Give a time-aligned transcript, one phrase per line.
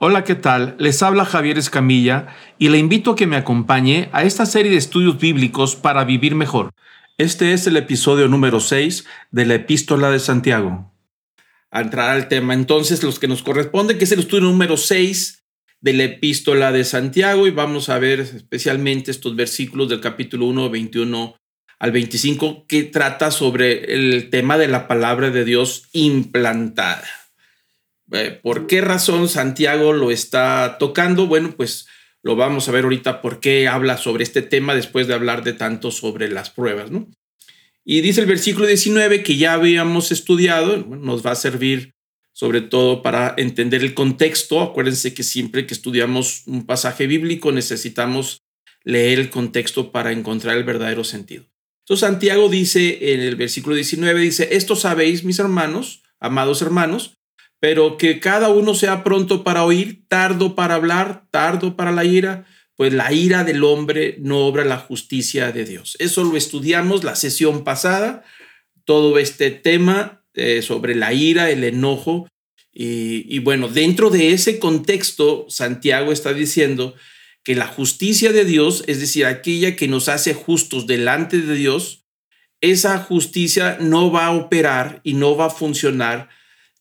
[0.00, 0.74] Hola, ¿qué tal?
[0.80, 2.26] Les habla Javier Escamilla
[2.58, 6.34] y le invito a que me acompañe a esta serie de estudios bíblicos para vivir
[6.34, 6.72] mejor.
[7.16, 10.92] Este es el episodio número 6 de la epístola de Santiago.
[11.70, 15.44] A entrar al tema entonces, los que nos corresponde, que es el estudio número 6
[15.80, 20.70] de la epístola de Santiago y vamos a ver especialmente estos versículos del capítulo 1,
[20.70, 21.36] 21
[21.78, 27.04] al 25, que trata sobre el tema de la palabra de Dios implantada.
[28.12, 31.26] Eh, ¿Por qué razón Santiago lo está tocando?
[31.26, 31.86] Bueno, pues
[32.22, 35.52] lo vamos a ver ahorita por qué habla sobre este tema después de hablar de
[35.52, 37.08] tanto sobre las pruebas, ¿no?
[37.84, 41.94] Y dice el versículo 19 que ya habíamos estudiado, nos va a servir
[42.32, 44.60] sobre todo para entender el contexto.
[44.60, 48.42] Acuérdense que siempre que estudiamos un pasaje bíblico necesitamos
[48.82, 51.44] leer el contexto para encontrar el verdadero sentido.
[51.84, 57.14] Entonces Santiago dice en el versículo 19, dice, esto sabéis, mis hermanos, amados hermanos,
[57.64, 62.44] pero que cada uno sea pronto para oír, tardo para hablar, tardo para la ira,
[62.76, 65.96] pues la ira del hombre no obra la justicia de Dios.
[65.98, 68.22] Eso lo estudiamos la sesión pasada,
[68.84, 72.28] todo este tema eh, sobre la ira, el enojo.
[72.70, 76.94] Y, y bueno, dentro de ese contexto, Santiago está diciendo
[77.44, 82.04] que la justicia de Dios, es decir, aquella que nos hace justos delante de Dios,
[82.60, 86.28] esa justicia no va a operar y no va a funcionar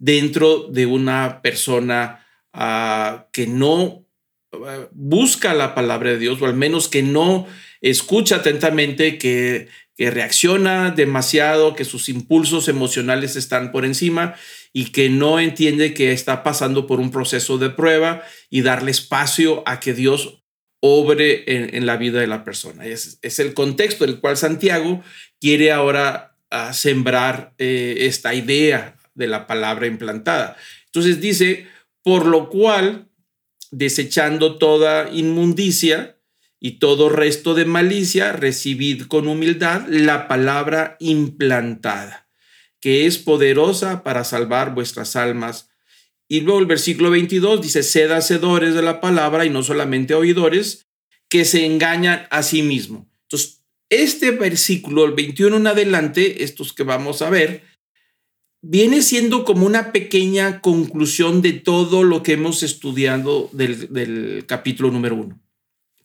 [0.03, 4.05] dentro de una persona ah, que no
[4.51, 7.47] ah, busca la palabra de Dios, o al menos que no
[7.79, 14.35] escucha atentamente, que, reacciona demasiado, que sus impulsos emocionales están por encima
[14.73, 19.63] y que no entiende que está pasando por un proceso de prueba y darle espacio
[19.65, 20.43] a que Dios
[20.81, 22.85] obre en, la vida de la persona.
[22.85, 25.01] Es, es, el contexto en el cual Santiago
[25.39, 30.57] quiere ahora ah, sembrar eh, esta idea de la palabra implantada.
[30.85, 31.67] Entonces dice,
[32.03, 33.09] por lo cual,
[33.71, 36.17] desechando toda inmundicia
[36.59, 42.29] y todo resto de malicia, recibid con humildad la palabra implantada,
[42.79, 45.69] que es poderosa para salvar vuestras almas.
[46.27, 50.87] Y luego el versículo 22 dice, sed hacedores de la palabra y no solamente oidores,
[51.29, 53.07] que se engañan a sí mismos.
[53.23, 57.63] Entonces, este versículo, el 21 en adelante, estos que vamos a ver,
[58.63, 65.15] viene siendo como una pequeña conclusión de todo lo que hemos estudiado del, capítulo número
[65.15, 65.39] uno.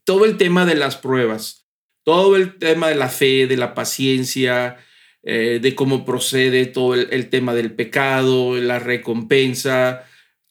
[0.04, 1.66] Todo el tema de las pruebas,
[2.02, 4.76] todo el tema de la fe, de la paciencia,
[5.22, 10.04] eh, de cómo procede todo el, tema del pecado, la recompensa,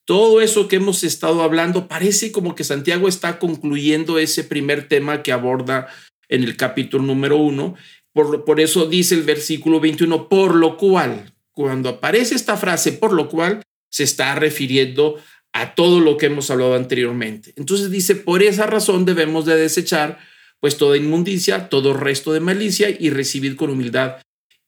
[0.05, 5.23] todo eso que hemos estado hablando, parece como que Santiago está concluyendo ese primer tema
[5.23, 5.87] que aborda
[6.29, 7.75] en el capítulo número uno.
[8.13, 13.13] Por, por eso dice el versículo 21, por lo cual, cuando aparece esta frase, por
[13.13, 15.15] lo cual se está refiriendo
[15.53, 17.51] a todo lo que hemos hablado anteriormente.
[17.55, 20.19] Entonces dice, por esa razón debemos de desechar
[20.59, 24.17] pues toda inmundicia, todo resto de malicia y recibir con humildad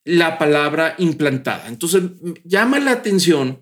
[0.03, 1.67] la palabra implantada.
[1.67, 2.01] Entonces
[2.43, 3.61] llama la atención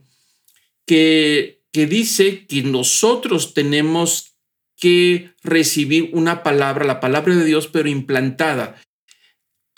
[0.86, 4.38] que, que dice que nosotros tenemos
[4.78, 8.82] que recibir una palabra, la palabra de Dios, pero implantada.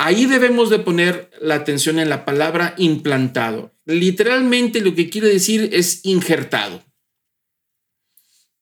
[0.01, 3.75] Ahí debemos de poner la atención en la palabra implantado.
[3.83, 6.81] Literalmente lo que quiere decir es injertado.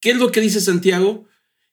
[0.02, 1.28] ¿Qué es lo que dice Santiago?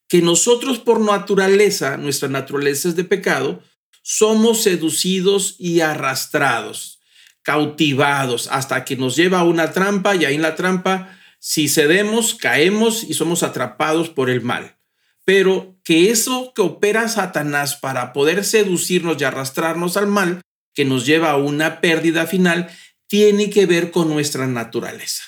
[0.07, 3.63] Que nosotros por naturaleza, nuestra naturaleza es de pecado,
[4.03, 7.01] somos seducidos y arrastrados,
[7.41, 12.35] cautivados, hasta que nos lleva a una trampa y ahí en la trampa, si cedemos,
[12.35, 14.77] caemos y somos atrapados por el mal
[15.25, 20.41] pero que eso que opera Satanás para poder seducirnos y arrastrarnos al mal,
[20.75, 22.71] que nos lleva a una pérdida final,
[23.07, 25.23] tiene que ver con nuestra naturaleza.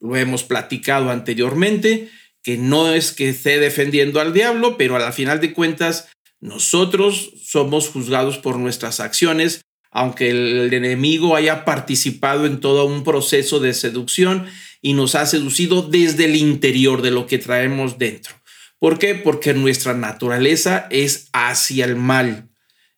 [0.00, 2.08] Lo hemos platicado anteriormente,
[2.42, 6.08] que no es que esté defendiendo al diablo, pero a la final de cuentas,
[6.40, 13.58] nosotros somos juzgados por nuestras acciones, aunque el enemigo haya participado en todo un proceso
[13.58, 14.46] de seducción
[14.80, 18.37] y nos ha seducido desde el interior de lo que traemos dentro.
[18.78, 19.14] ¿Por qué?
[19.14, 22.48] Porque nuestra naturaleza es hacia el mal,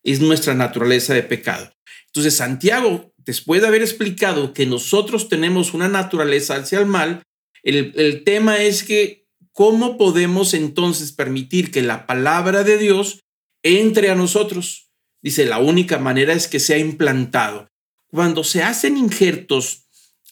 [0.03, 1.73] es nuestra naturaleza de pecado.
[2.06, 7.23] Entonces Santiago, después de haber explicado que nosotros tenemos una naturaleza hacia el mal,
[7.62, 13.21] el, tema es que cómo podemos entonces permitir que la palabra de Dios
[13.62, 14.91] entre a nosotros.
[15.23, 17.69] Dice, la única manera es que sea implantado.
[18.06, 19.87] Cuando se hacen injertos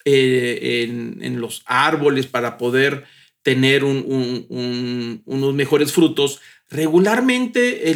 [0.05, 3.05] eh, en, en, los árboles para poder
[3.49, 7.95] tener unos mejores frutos, regularmente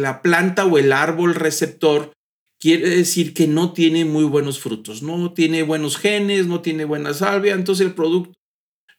[0.00, 2.12] la planta o el árbol receptor
[2.60, 7.12] quiere decir que no tiene muy buenos frutos, no tiene buenos genes, no tiene buena
[7.12, 8.34] salvia, entonces el producto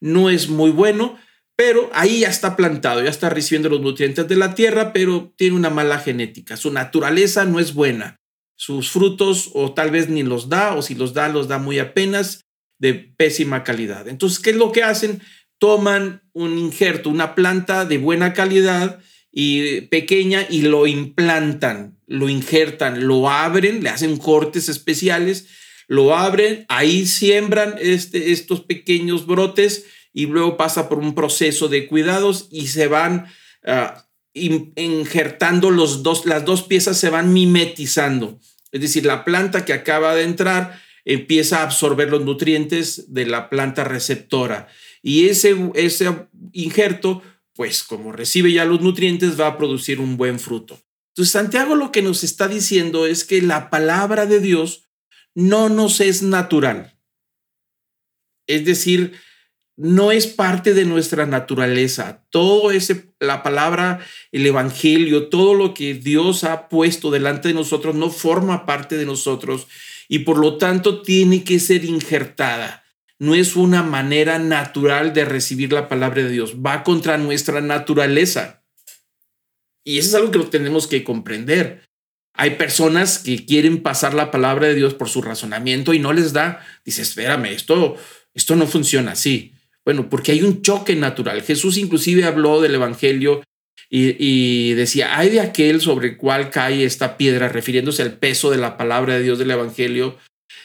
[0.02, 1.18] no es muy bueno,
[1.56, 5.56] pero ahí ya está plantado, ya está recibiendo los nutrientes de la tierra, pero tiene
[5.56, 6.58] una mala genética.
[6.58, 8.18] Su naturaleza no es buena.
[8.58, 11.80] Sus frutos o tal vez ni los da, o si los da, los da muy
[11.80, 12.42] apenas,
[12.80, 14.10] de pésima calidad.
[14.10, 15.22] Entonces, ¿qué es lo que hacen?
[15.60, 19.00] Toman un injerto, una planta de buena calidad
[19.32, 25.48] y pequeña y lo implantan, lo injertan, lo abren, le hacen cortes especiales,
[25.88, 31.88] lo abren, ahí siembran este, estos pequeños brotes y luego pasa por un proceso de
[31.88, 33.28] cuidados y se van
[33.66, 34.00] uh,
[34.34, 38.40] injertando los dos, las dos piezas se van mimetizando.
[38.72, 43.50] Es decir, la planta que acaba de entrar empieza a absorber los nutrientes de la
[43.50, 44.68] planta receptora
[45.02, 47.22] y ese, ese injerto,
[47.54, 50.80] pues como recibe ya los nutrientes, va a producir un buen fruto.
[51.10, 54.90] Entonces, Santiago lo que nos está diciendo es que la palabra de Dios
[55.36, 56.98] no nos es natural.
[58.48, 59.14] Es decir,
[59.80, 62.26] no es parte de nuestra naturaleza.
[62.30, 64.00] Todo ese, la palabra,
[64.34, 69.06] el evangelio, todo lo que Dios ha puesto delante de nosotros no forma parte de
[69.06, 69.68] nosotros
[70.10, 72.84] y por lo tanto tiene que ser injertada.
[73.20, 76.56] No es una manera natural de recibir la palabra de Dios.
[76.66, 78.64] Va contra nuestra naturaleza.
[79.84, 81.90] Y eso es algo que tenemos que comprender.
[82.34, 86.32] Hay personas que quieren pasar la palabra de Dios por su razonamiento y no les
[86.32, 86.66] da.
[86.86, 87.98] Dice, espérame, esto,
[88.34, 89.54] esto no funciona así.
[89.84, 91.42] Bueno, porque hay un choque natural.
[91.42, 93.42] Jesús inclusive habló del Evangelio
[93.90, 98.58] y, decía, hay de aquel sobre el cual cae esta piedra, refiriéndose al peso de
[98.58, 100.18] la palabra de Dios del Evangelio.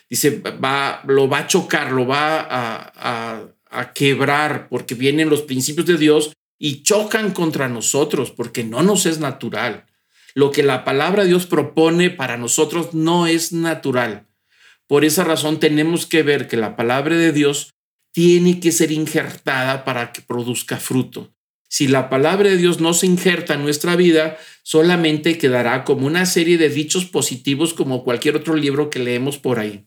[0.08, 5.86] Dice, va, lo va a chocar, lo va a, a quebrar, porque vienen los principios
[5.86, 9.86] de Dios y chocan contra nosotros, porque no nos es natural.
[10.34, 14.26] Lo que la palabra de Dios propone para nosotros no es natural.
[14.86, 17.74] Por esa razón tenemos que ver que la palabra de Dios
[18.12, 21.34] tiene que ser injertada para que produzca fruto.
[21.68, 26.24] Si la palabra de Dios no se injerta en nuestra vida, solamente quedará como una
[26.24, 29.84] serie de dichos positivos como cualquier otro libro que leemos por ahí.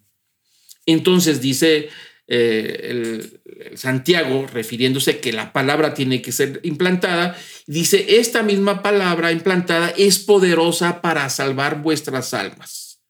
[0.87, 1.89] Entonces dice
[2.27, 7.37] eh, el, Santiago, refiriéndose que la palabra tiene que ser implantada,
[7.67, 13.01] dice, esta misma palabra implantada es poderosa para salvar vuestras almas.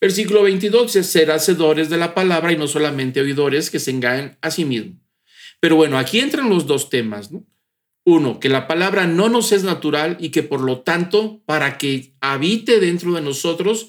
[0.00, 4.38] Versículo 22 dice, ser hacedores de la palabra y no solamente oidores que se engañen
[4.40, 4.98] a sí mismos.
[5.60, 7.46] Pero bueno, aquí entran los dos temas, ¿no?
[8.06, 12.14] Uno, que la palabra no nos es natural y que por lo tanto, para que
[12.20, 13.88] habite dentro de nosotros,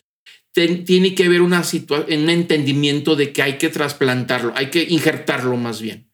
[0.54, 5.82] tiene que haber una un entendimiento de que hay que trasplantarlo, hay que injertarlo más
[5.82, 6.12] bien.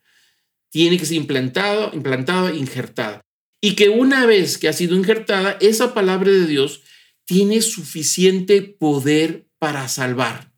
[0.69, 3.21] Tiene que ser implantado, implantado, injertada.
[3.61, 6.81] Y que una vez que ha sido injertada, esa palabra de Dios
[7.25, 10.53] tiene suficiente poder para salvar.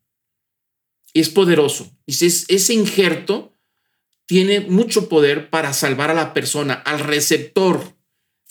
[1.14, 1.92] Es poderoso.
[2.06, 3.58] ese injerto
[4.26, 7.98] tiene mucho poder para salvar a la persona, al receptor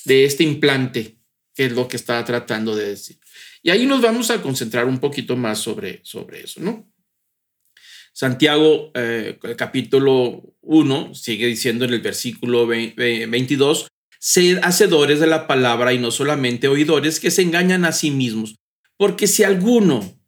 [0.05, 1.21] de este implante,
[1.55, 3.21] que es lo que estaba tratando de decir.
[3.63, 6.91] Y ahí nos vamos a concentrar un poquito más sobre, sobre eso, ¿no?
[8.13, 13.87] Santiago, eh, capítulo 1, sigue diciendo en el versículo 22,
[14.19, 18.57] sed hacedores de la palabra y no solamente oidores que se engañan a sí mismos,
[18.97, 20.21] porque si alguno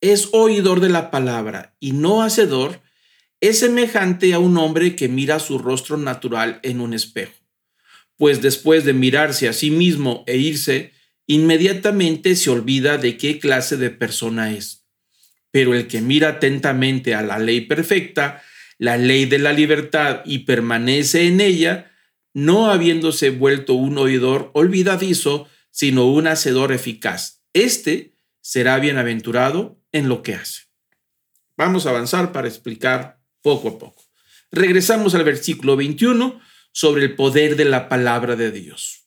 [0.00, 2.80] es oidor de la palabra y no hacedor,
[3.40, 7.34] es semejante a un hombre que mira su rostro natural en un espejo,
[8.16, 10.92] pues después de mirarse a sí mismo e irse,
[11.26, 14.86] inmediatamente se olvida de qué clase de persona es.
[15.50, 18.42] Pero el que mira atentamente a la ley perfecta,
[18.78, 21.92] la ley de la libertad, y permanece en ella,
[22.34, 27.42] no habiéndose vuelto un oidor olvidadizo, sino un hacedor eficaz.
[27.52, 30.62] Este será bienaventurado en lo que hace.
[31.56, 34.04] Vamos a avanzar para explicar poco a poco.
[34.52, 36.40] Regresamos al versículo 21
[36.72, 39.05] sobre el poder de la palabra de Dios.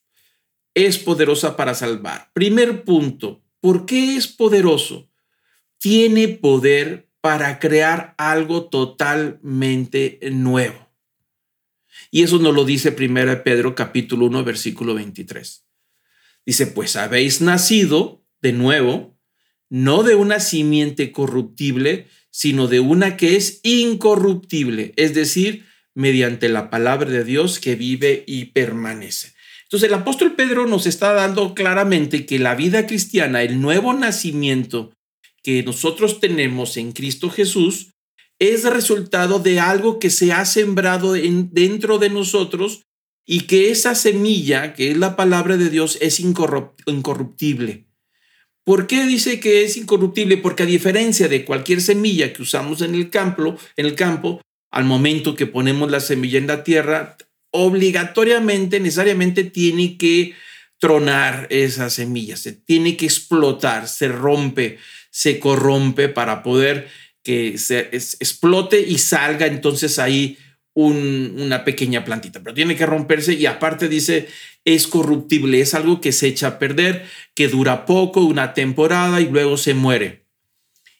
[0.73, 2.31] Es poderosa para salvar.
[2.33, 5.09] Primer punto, ¿por qué es poderoso?
[5.77, 10.89] Tiene poder para crear algo totalmente nuevo.
[12.11, 15.65] Y eso nos lo dice 1 Pedro capítulo 1 versículo 23.
[16.45, 19.19] Dice, pues habéis nacido de nuevo
[19.69, 26.69] no de una simiente corruptible, sino de una que es incorruptible, es decir, mediante la
[26.69, 29.33] palabra de Dios que vive y permanece.
[29.69, 34.91] Entonces el apóstol Pedro nos está dando claramente que la vida cristiana, el nuevo nacimiento
[35.43, 37.91] que nosotros tenemos en Cristo Jesús,
[38.39, 42.81] es resultado de algo que se ha sembrado en, dentro de nosotros
[43.27, 47.85] y que esa semilla, que es la palabra de Dios, es incorruptible.
[48.63, 50.37] ¿Por qué dice que es incorruptible?
[50.37, 54.85] Porque a diferencia de cualquier semilla que usamos en el campo, en el campo al
[54.85, 57.17] momento que ponemos la semilla en la tierra,
[57.51, 60.35] obligatoriamente, necesariamente tiene que
[60.77, 64.77] tronar esa semilla, se tiene que explotar, se rompe,
[65.11, 66.87] se corrompe para poder
[67.23, 70.37] que se explote y salga entonces ahí
[70.73, 74.29] una pequeña plantita, pero tiene que romperse y aparte dice,
[74.63, 79.27] es corruptible, es algo que se echa a perder, que dura poco, una temporada y
[79.27, 80.25] luego se muere.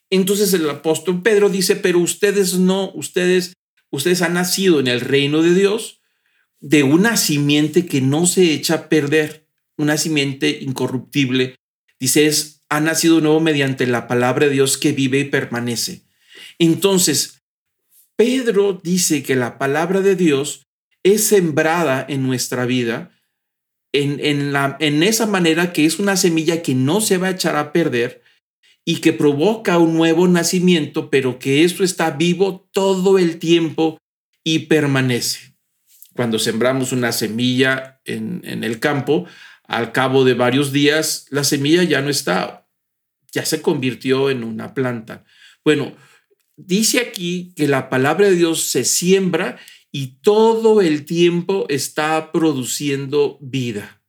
[0.10, 3.54] Entonces el apóstol Pedro dice, pero ustedes no, ustedes,
[3.90, 5.99] ustedes han nacido en el reino de Dios
[6.60, 9.46] de una simiente que no se echa a perder,
[9.78, 11.56] una simiente incorruptible.
[12.00, 16.04] Dice, es, ha nacido nuevo mediante la palabra de Dios que vive y permanece.
[16.58, 17.42] Entonces,
[18.16, 20.68] Pedro dice que la palabra de Dios
[21.04, 23.12] es sembrada en nuestra vida
[23.92, 27.32] en, en, la, en esa manera que es una semilla que no se va a
[27.32, 28.22] echar a perder
[28.86, 33.98] y que provoca un nuevo nacimiento, pero que eso está vivo todo el tiempo
[34.44, 35.49] y permanece.
[36.20, 39.26] Cuando sembramos una semilla en, en el campo,
[39.64, 42.68] al cabo de varios días, la semilla ya no está,
[43.32, 45.24] ya se convirtió en una planta.
[45.64, 45.96] Bueno,
[46.58, 49.60] dice aquí que la palabra de Dios se siembra
[49.94, 54.04] y todo el tiempo está produciendo vida.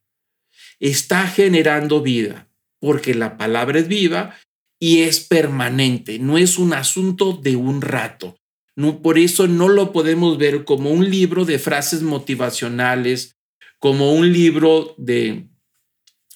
[0.80, 2.50] Está generando vida,
[2.80, 4.36] porque la palabra es viva
[4.80, 8.39] y es permanente, no es un asunto de un rato.
[8.76, 13.36] No, por eso no lo podemos ver como un libro de frases motivacionales,
[13.78, 15.48] como un libro de,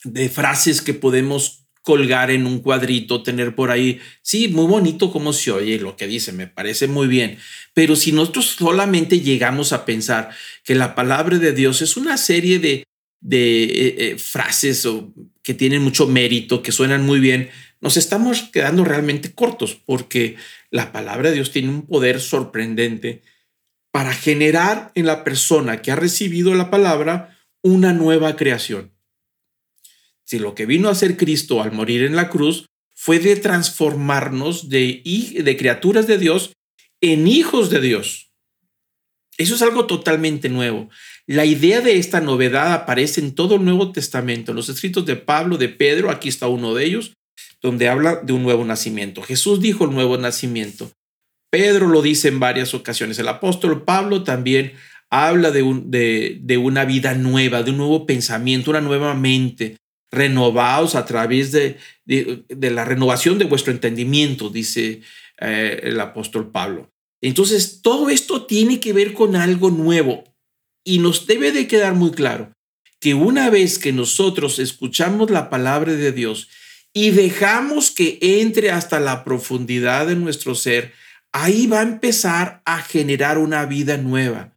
[0.05, 5.35] de frases que podemos colgar en un cuadrito, tener por ahí, sí, muy bonito como
[5.35, 7.38] se oye lo que dice, me parece muy bien,
[7.75, 10.31] pero si nosotros solamente llegamos a pensar
[10.64, 12.85] que la palabra de Dios es una serie de,
[13.21, 15.12] de eh, eh, frases o,
[15.43, 17.50] que tienen mucho mérito, que suenan muy bien,
[17.81, 20.37] nos estamos quedando realmente cortos porque
[20.71, 23.23] la palabra de Dios tiene un poder sorprendente
[23.90, 28.93] para generar en la persona que ha recibido la palabra una nueva creación.
[30.25, 34.69] Si lo que vino a hacer Cristo al morir en la cruz fue de transformarnos
[34.69, 35.02] de,
[35.43, 36.52] de criaturas de Dios
[37.00, 38.33] en hijos de Dios.
[39.37, 40.88] Eso es algo totalmente nuevo.
[41.26, 45.16] La idea de esta novedad aparece en todo el Nuevo Testamento, en los escritos de
[45.16, 47.14] Pablo, de Pedro, aquí está uno de ellos,
[47.64, 49.23] donde habla de un nuevo nacimiento.
[49.23, 50.92] Jesús dijo el nuevo nacimiento.
[51.50, 53.18] Pedro lo dice en varias ocasiones.
[53.18, 54.75] El apóstol Pablo también
[55.09, 59.78] habla de, un, de, de una vida nueva, de un nuevo pensamiento, una nueva mente,
[60.12, 65.00] renovados a través de, de, la renovación de vuestro entendimiento, dice
[65.40, 66.90] eh, el apóstol Pablo.
[67.23, 70.25] Entonces, todo esto tiene que ver con algo nuevo
[70.85, 72.52] y nos debe de quedar muy claro
[73.00, 76.50] que una vez que nosotros escuchamos la palabra de Dios
[76.94, 80.92] y dejamos que entre hasta la profundidad de nuestro ser,
[81.32, 84.56] ahí va a empezar a generar una vida nueva.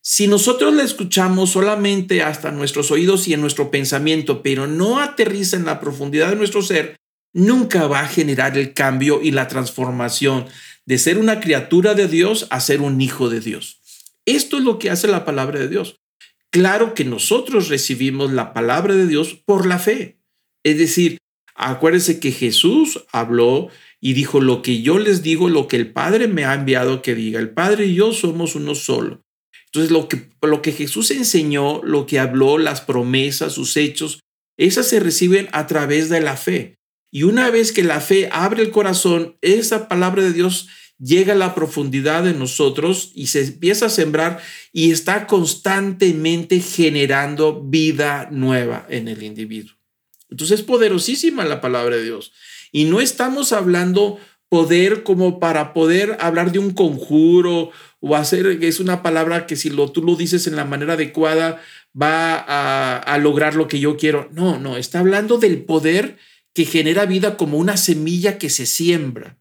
[0.00, 5.56] Si nosotros la escuchamos solamente hasta nuestros oídos y en nuestro pensamiento, pero no aterriza
[5.56, 6.96] en la profundidad de nuestro ser,
[7.34, 10.46] nunca va a generar el cambio y la transformación
[10.86, 13.80] de ser una criatura de Dios a ser un hijo de Dios.
[14.26, 15.96] Esto es lo que hace la palabra de Dios.
[16.50, 20.18] Claro que nosotros recibimos la palabra de Dios por la fe.
[20.62, 21.18] Es decir,
[21.54, 23.68] acuérdense que Jesús habló
[24.00, 27.14] y dijo, lo que yo les digo, lo que el Padre me ha enviado que
[27.14, 27.40] diga.
[27.40, 29.22] El Padre y yo somos uno solo.
[29.66, 34.20] Entonces, lo que, lo que Jesús enseñó, lo que habló, las promesas, sus hechos,
[34.56, 36.76] esas se reciben a través de la fe.
[37.10, 40.68] Y una vez que la fe abre el corazón, esa palabra de Dios
[40.98, 44.40] llega a la profundidad de nosotros y se empieza a sembrar
[44.72, 49.74] y está constantemente generando vida nueva en el individuo.
[50.30, 52.32] Entonces es poderosísima la palabra de Dios.
[52.72, 58.80] Y no estamos hablando poder como para poder hablar de un conjuro o hacer, es
[58.80, 61.60] una palabra que si lo, tú lo dices en la manera adecuada
[62.00, 64.28] va a, a lograr lo que yo quiero.
[64.32, 66.18] No, no, está hablando del poder
[66.54, 69.38] que genera vida como una semilla que se siembra.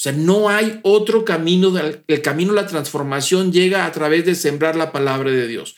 [0.00, 4.34] O sea, no hay otro camino, el camino de la transformación llega a través de
[4.34, 5.76] sembrar la palabra de Dios,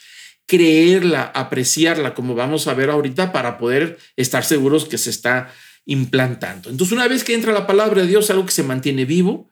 [0.52, 5.50] creerla, apreciarla, como vamos a ver ahorita, para poder estar seguros que se está
[5.86, 6.68] implantando.
[6.68, 9.48] Entonces, una vez que entra la palabra de Dios, algo que se mantiene vivo,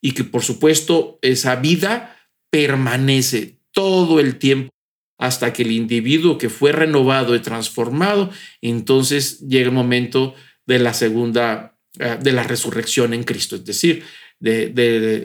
[0.00, 2.16] y que por supuesto esa vida
[2.48, 4.70] permanece todo el tiempo
[5.18, 8.30] hasta que el individuo que fue renovado y transformado,
[8.62, 14.04] entonces llega el momento de la segunda, eh, de la resurrección en Cristo, es decir,
[14.38, 14.68] de,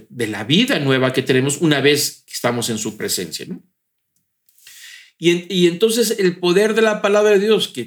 [0.10, 3.46] de, la vida nueva que tenemos una vez que estamos en su presencia.
[5.24, 7.86] Y, entonces el poder de la palabra de Dios, que,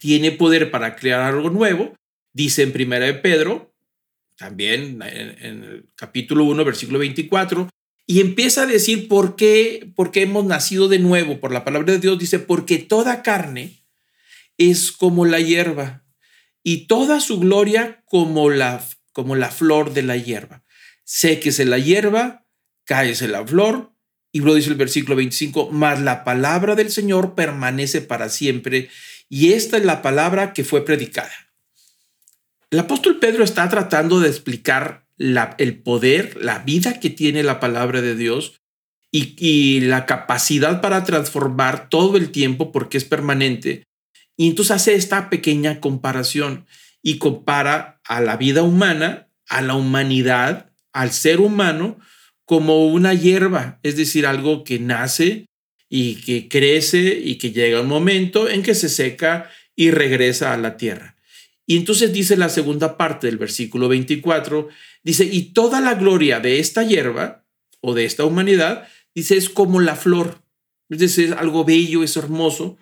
[0.00, 1.94] tiene poder para crear algo nuevo,
[2.32, 3.72] dice en Primera de Pedro,
[4.36, 7.70] también en, el capítulo 1, versículo 24,
[8.04, 11.92] Y empieza a decir por qué, por qué hemos nacido de nuevo por la palabra
[11.92, 12.18] de Dios.
[12.18, 13.84] Dice, porque toda carne
[14.58, 16.04] es como la hierba
[16.64, 20.64] y toda su gloria como la, como la flor de la hierba.
[21.04, 22.44] Séquese la hierba,
[22.84, 23.95] cáese la flor.
[24.36, 28.90] Y luego dice el versículo 25, mas la palabra del Señor permanece para siempre.
[29.30, 31.32] Y esta es la palabra que fue predicada.
[32.70, 37.60] El apóstol Pedro está tratando de explicar la, el poder, la vida que tiene la
[37.60, 38.60] palabra de Dios
[39.10, 43.84] y, y la capacidad para transformar todo el tiempo porque es permanente.
[44.36, 46.66] Y entonces hace esta pequeña comparación
[47.00, 51.98] y compara a la vida humana, a la humanidad, al ser humano,
[52.46, 55.46] como una hierba, es decir, algo que nace
[55.90, 60.56] y que crece y que llega un momento en que se seca y regresa a
[60.56, 61.16] la tierra.
[61.66, 64.68] Y entonces dice la segunda parte del versículo 24,
[65.02, 67.44] dice, y toda la gloria de esta hierba
[67.80, 70.40] o de esta humanidad, dice, es como la flor.
[70.88, 72.78] Es decir, es algo bello, es hermoso.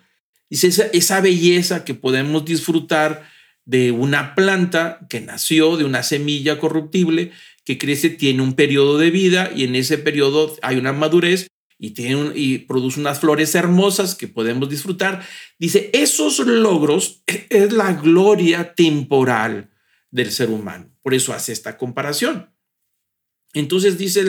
[0.47, 3.27] Dice, esa, esa belleza que podemos disfrutar
[3.65, 7.31] de una planta que nació de una semilla corruptible,
[7.65, 11.91] que crece, tiene un periodo de vida y en ese periodo hay una madurez y,
[11.91, 15.25] tiene y produce unas flores hermosas que podemos disfrutar.
[15.59, 19.71] Dice, esos logros es la gloria temporal
[20.11, 20.95] del ser humano.
[21.01, 22.51] Por eso hace esta comparación.
[23.53, 24.23] Entonces dice,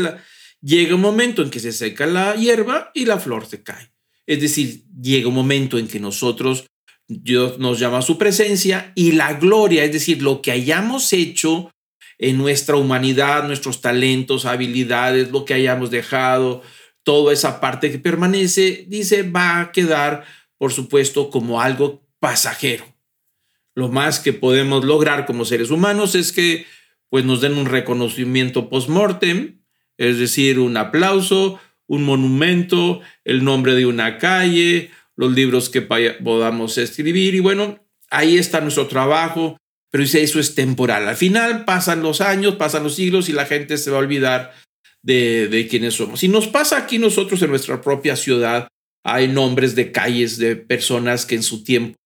[0.60, 3.92] llega un momento en que se seca la hierba y la flor se cae.
[4.26, 6.66] Es decir, llega un momento en que nosotros,
[7.06, 11.70] Dios nos llama a su presencia y la gloria, es decir, lo que hayamos hecho
[12.18, 16.62] en nuestra humanidad, nuestros talentos, habilidades, lo que hayamos dejado,
[17.02, 20.24] toda esa parte que permanece, dice, va a quedar,
[20.58, 22.84] por supuesto, como algo pasajero.
[23.74, 26.66] Lo más que podemos lograr como seres humanos es que
[27.08, 29.60] pues nos den un reconocimiento post-mortem,
[29.98, 36.78] es decir, un aplauso, un monumento, el nombre de una calle, los libros que podamos
[36.78, 37.78] escribir y bueno,
[38.10, 39.56] ahí está nuestro trabajo,
[39.96, 41.08] pero dice eso es temporal.
[41.08, 44.52] Al final pasan los años, pasan los siglos y la gente se va a olvidar
[45.02, 46.22] de, de quiénes somos.
[46.22, 48.68] Y nos pasa aquí nosotros en nuestra propia ciudad,
[49.02, 51.96] hay nombres de calles de personas que en su tiempo,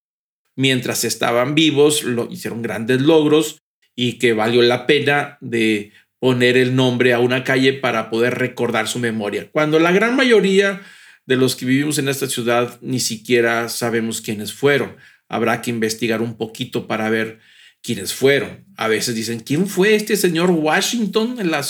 [0.57, 3.59] mientras estaban vivos, hicieron grandes logros
[3.97, 8.87] y que valió la pena de poner el nombre a una calle para poder recordar
[8.87, 9.51] su memoria.
[9.51, 10.81] Cuando la gran mayoría
[11.27, 14.97] de los que vivimos en esta ciudad ni siquiera sabemos quiénes fueron.
[15.29, 17.41] Habrá que investigar un poquito para ver
[17.83, 18.65] quiénes fueron.
[18.77, 21.63] A veces dicen, ¿quién fue este señor Washington en la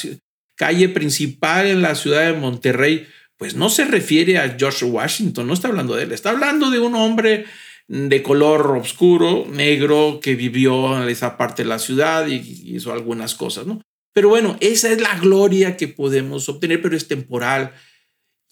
[0.60, 3.06] calle principal en la ciudad de Monterrey,
[3.38, 6.78] pues no se refiere a George Washington, no está hablando de él, está hablando de
[6.78, 7.46] un hombre
[7.88, 12.36] de color oscuro, negro, que vivió en esa parte de la ciudad y
[12.76, 13.80] hizo algunas cosas, ¿no?
[14.12, 17.72] Pero bueno, esa es la gloria que podemos obtener, pero es temporal.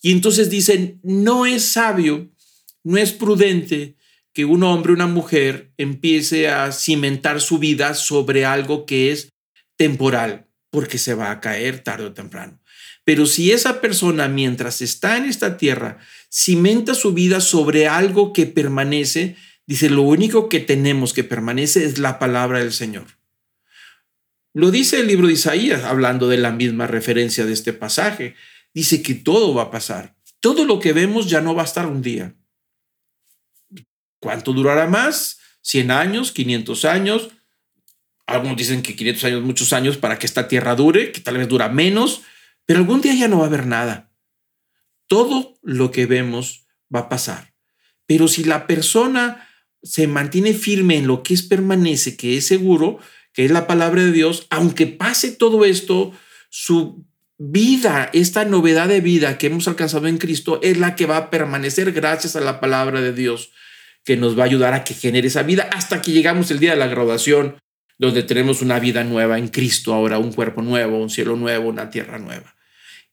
[0.00, 2.30] Y entonces dicen, no es sabio,
[2.84, 3.97] no es prudente
[4.38, 9.32] que un hombre, una mujer empiece a cimentar su vida sobre algo que es
[9.76, 12.60] temporal porque se va a caer tarde o temprano.
[13.02, 15.98] Pero si esa persona, mientras está en esta tierra,
[16.30, 19.34] cimenta su vida sobre algo que permanece,
[19.66, 23.06] dice, lo único que tenemos que permanece es la palabra del Señor.
[24.54, 28.36] Lo dice el libro de Isaías, hablando de la misma referencia de este pasaje.
[28.72, 30.14] Dice que todo va a pasar.
[30.38, 32.36] Todo lo que vemos ya no va a estar un día.
[34.20, 35.38] ¿Cuánto durará más?
[35.62, 36.34] ¿100 años?
[36.34, 37.30] ¿500 años?
[38.26, 41.48] Algunos dicen que 500 años, muchos años para que esta tierra dure, que tal vez
[41.48, 42.22] dura menos,
[42.66, 44.12] pero algún día ya no va a haber nada.
[45.06, 47.54] Todo lo que vemos va a pasar.
[48.06, 49.48] Pero si la persona
[49.82, 52.98] se mantiene firme en lo que es permanece, que es seguro,
[53.32, 56.12] que es la palabra de Dios, aunque pase todo esto,
[56.50, 57.06] su
[57.38, 61.30] vida, esta novedad de vida que hemos alcanzado en Cristo, es la que va a
[61.30, 63.52] permanecer gracias a la palabra de Dios,
[64.08, 66.70] que nos va a ayudar a que genere esa vida hasta que llegamos el día
[66.70, 67.56] de la graduación
[67.98, 71.90] donde tenemos una vida nueva en Cristo, ahora un cuerpo nuevo, un cielo nuevo, una
[71.90, 72.56] tierra nueva.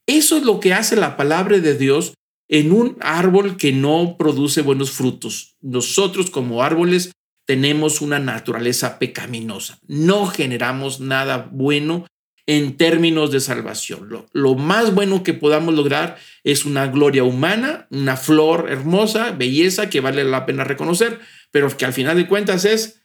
[0.07, 2.13] Eso es lo que hace la palabra de Dios
[2.47, 5.57] en un árbol que no produce buenos frutos.
[5.59, 7.11] Nosotros como árboles
[7.45, 9.79] tenemos una naturaleza pecaminosa.
[9.89, 12.07] No generamos nada bueno
[12.47, 14.27] en términos de salvación.
[14.31, 19.99] Lo, más bueno que podamos lograr es una gloria humana, una flor hermosa, belleza que
[19.99, 21.19] vale la pena reconocer,
[21.51, 23.01] pero que al final de cuentas es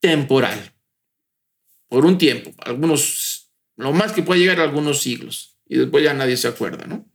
[0.00, 0.72] temporal
[1.88, 6.14] por un tiempo, algunos, lo más que puede llegar a algunos siglos, y después ya
[6.14, 7.06] nadie se acuerda, ¿no?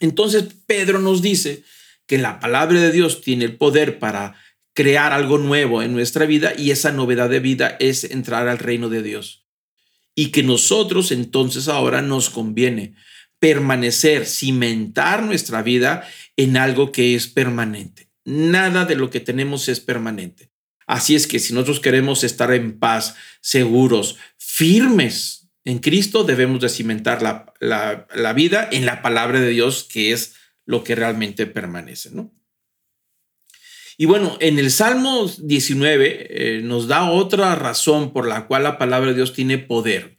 [0.00, 1.64] Entonces Pedro nos dice
[2.06, 4.34] que la palabra de Dios tiene el poder para
[4.74, 8.88] crear algo nuevo en nuestra vida y esa novedad de vida es entrar al reino
[8.88, 9.43] de Dios.
[10.14, 12.94] Y que nosotros entonces ahora nos conviene
[13.38, 18.08] permanecer, cimentar nuestra vida en algo que es permanente.
[18.24, 20.50] Nada de lo que tenemos es permanente.
[20.86, 26.68] Así es que si nosotros queremos estar en paz, seguros, firmes en Cristo, debemos de
[26.68, 30.34] cimentar la, la, vida en la palabra de Dios, que es
[30.66, 32.32] lo que realmente permanece, ¿no?
[33.96, 38.78] Y bueno, en el Salmo 19 eh, nos da otra razón por la cual la
[38.78, 40.18] palabra de Dios tiene poder.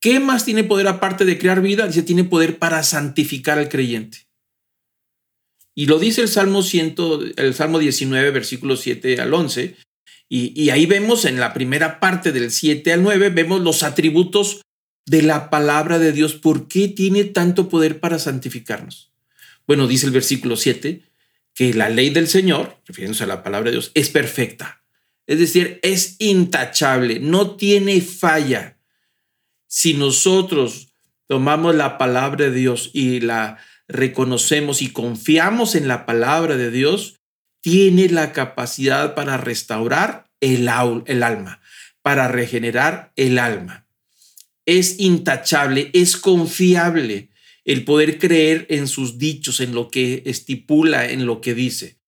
[0.00, 1.86] ¿Qué más tiene poder aparte de crear vida?
[1.86, 4.26] Dice, tiene poder para santificar al creyente.
[5.74, 6.96] Y lo dice el Salmo, 100,
[7.36, 9.76] el Salmo 19, versículos 7 al 11.
[10.28, 14.62] Y, y ahí vemos en la primera parte del 7 al 9, vemos los atributos
[15.06, 16.34] de la palabra de Dios.
[16.34, 19.12] ¿Por qué tiene tanto poder para santificarnos?
[19.66, 21.02] Bueno, dice el versículo 7,
[21.58, 24.84] que la ley del Señor, refiriéndose a la palabra de Dios, es perfecta.
[25.26, 28.78] Es decir, es intachable, no tiene falla.
[29.66, 30.94] Si nosotros
[31.26, 37.18] tomamos la palabra de Dios y la reconocemos y confiamos en la palabra de Dios,
[37.60, 40.70] tiene la capacidad para restaurar el,
[41.06, 41.60] el alma,
[42.02, 43.84] para regenerar el alma.
[44.64, 47.30] Es intachable, es confiable
[47.68, 51.98] el poder creer en sus dichos, en lo que estipula, en lo que dice.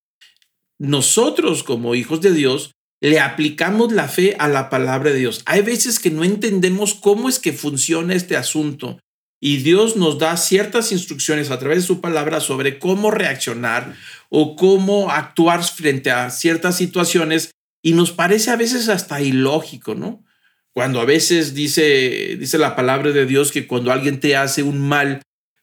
[0.78, 5.42] Nosotros como hijos de Dios le aplicamos la fe a la palabra de Dios.
[5.44, 9.00] Hay veces que no entendemos cómo es que funciona este asunto
[9.38, 13.94] y Dios nos da ciertas instrucciones a través de su palabra sobre cómo reaccionar
[14.30, 17.50] o cómo actuar frente a ciertas situaciones
[17.82, 20.24] y nos parece a veces hasta ilógico, ¿no?
[20.72, 24.80] Cuando a veces dice, dice la palabra de Dios que cuando alguien te hace un
[24.80, 25.20] mal,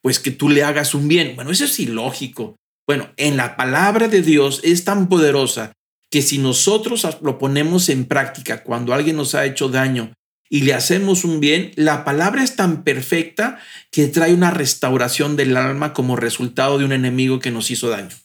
[0.07, 1.35] pues que tú le hagas un bien.
[1.35, 2.55] Bueno, eso es ilógico.
[2.87, 5.73] Bueno, en la palabra de Dios es tan poderosa
[6.09, 10.13] que si nosotros lo ponemos en práctica cuando alguien nos ha hecho daño
[10.49, 13.59] y le hacemos un bien, la palabra es tan perfecta
[13.91, 18.15] que trae una restauración del alma como resultado de un enemigo que nos hizo daño.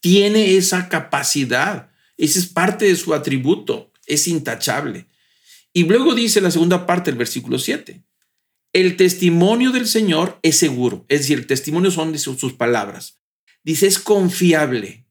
[0.00, 5.06] Tiene esa capacidad, ese es parte de su atributo, es intachable.
[5.72, 8.04] Y luego dice la segunda parte del versículo 7,
[8.72, 13.20] el testimonio del Señor es seguro, es decir, el testimonio son sus palabras.
[13.64, 15.06] Dice, es confiable.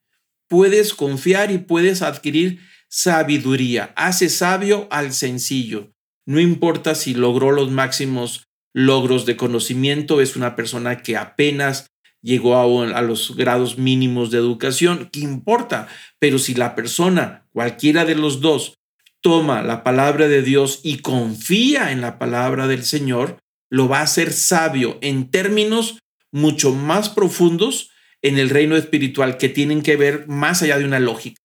[0.48, 3.94] Puedes confiar y puedes adquirir sabiduría.
[3.96, 5.94] Hace sabio al sencillo.
[6.26, 11.88] No importa si logró los máximos logros de conocimiento, es una persona que apenas
[12.22, 15.88] llegó a, a, los grados mínimos de educación, ¿qué importa?
[16.20, 18.78] Pero si la persona, cualquiera de los dos,
[19.22, 23.41] toma la palabra de Dios y confía en la palabra del Señor,
[23.72, 26.00] lo va a hacer sabio en términos
[26.32, 27.90] mucho más profundos
[28.22, 31.42] en el reino espiritual que tienen que ver más allá de una lógica.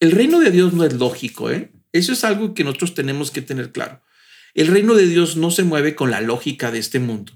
[0.00, 1.70] El reino de Dios no es lógico, ¿eh?
[1.92, 4.02] Eso es algo que nosotros tenemos que tener claro.
[4.54, 7.32] El reino de Dios no se mueve con la lógica de este mundo.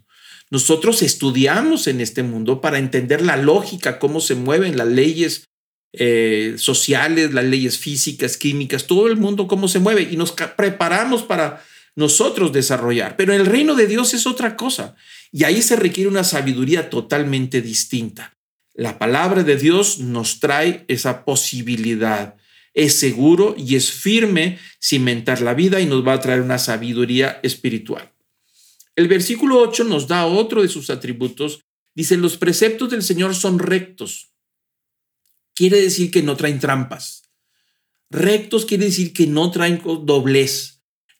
[0.50, 5.48] Nosotros estudiamos en este mundo para entender la lógica, cómo se mueven las leyes
[5.92, 11.22] eh, sociales, las leyes físicas, químicas, todo el mundo cómo se mueve y nos preparamos
[11.22, 11.62] para
[11.96, 13.16] nosotros desarrollar.
[13.16, 14.96] Pero el reino de Dios es otra cosa
[15.32, 18.36] y ahí se requiere una sabiduría totalmente distinta.
[18.74, 22.36] La palabra de Dios nos trae esa posibilidad.
[22.72, 27.38] Es seguro y es firme cimentar la vida y nos va a traer una sabiduría
[27.42, 28.12] espiritual.
[28.96, 31.60] El versículo 8 nos da otro de sus atributos.
[31.94, 34.32] Dice, los preceptos del Señor son rectos.
[35.54, 37.22] Quiere decir que no traen trampas.
[38.10, 40.73] Rectos quiere decir que no traen doblez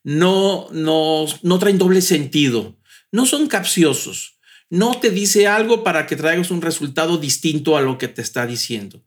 [0.05, 2.77] no, no, no traen doble sentido,
[3.11, 4.37] no son capciosos,
[4.69, 8.45] no te dice algo para que traigas un resultado distinto a lo que te está
[8.45, 9.03] diciendo.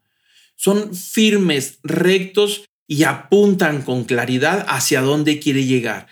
[0.56, 6.08] Son firmes, rectos y apuntan con claridad hacia dónde quiere llegar.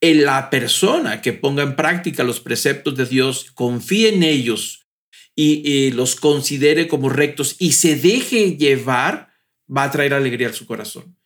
[0.00, 4.86] En la persona que ponga en práctica los preceptos de Dios, confíe en ellos
[5.34, 9.32] y, y los considere como rectos y se deje llevar,
[9.68, 11.16] va a traer alegría a su corazón.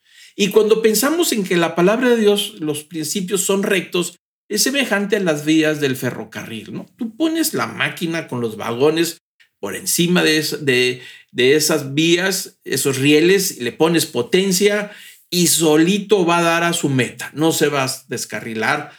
[0.40, 5.16] Y cuando pensamos en que la palabra de Dios, los principios son rectos, es semejante
[5.16, 6.86] a las vías del ferrocarril, ¿no?
[6.96, 9.18] Tú pones la máquina con los vagones
[9.58, 11.02] por encima de,
[11.36, 14.92] esas vías, esos rieles, le pones potencia
[15.28, 17.32] y solito va a dar a su meta.
[17.34, 18.92] No se va a descarrilar,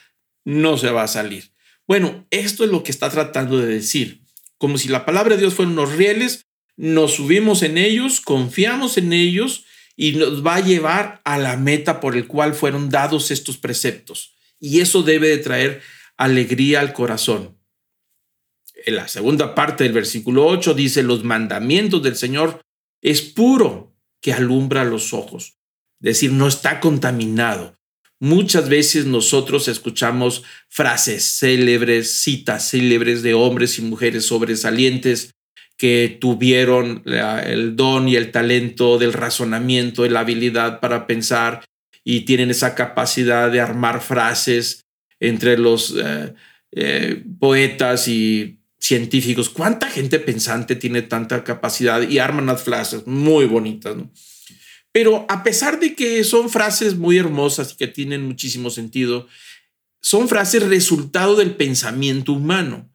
[0.43, 1.53] no se va a salir.
[1.87, 4.23] Bueno, esto es lo que está tratando de decir.
[4.57, 9.13] Como si la palabra de Dios fueran unos rieles, nos subimos en ellos, confiamos en
[9.13, 9.63] ellos
[10.01, 14.33] y nos va a llevar a la meta por el cual fueron dados estos preceptos.
[14.57, 15.81] Y eso debe de traer
[16.15, 17.57] alegría al corazón.
[18.85, 22.61] En la segunda parte del versículo 8 dice, los mandamientos del Señor
[23.01, 25.57] es puro que alumbra los ojos.
[25.99, 27.77] Es decir, no está contaminado.
[28.21, 35.31] Muchas veces nosotros escuchamos frases célebres, citas célebres de hombres y mujeres sobresalientes
[35.79, 41.63] que tuvieron el don y el talento del razonamiento y la habilidad para pensar
[42.03, 44.83] y tienen esa capacidad de armar frases
[45.21, 46.33] entre los eh,
[46.73, 49.49] eh, poetas y científicos.
[49.49, 53.95] ¿Cuánta gente pensante tiene tanta capacidad y arman las frases muy bonitas?
[53.95, 54.11] ¿no?
[54.91, 59.27] Pero a pesar de que son frases muy hermosas y que tienen muchísimo sentido,
[60.01, 62.89] son frases resultado del pensamiento humano.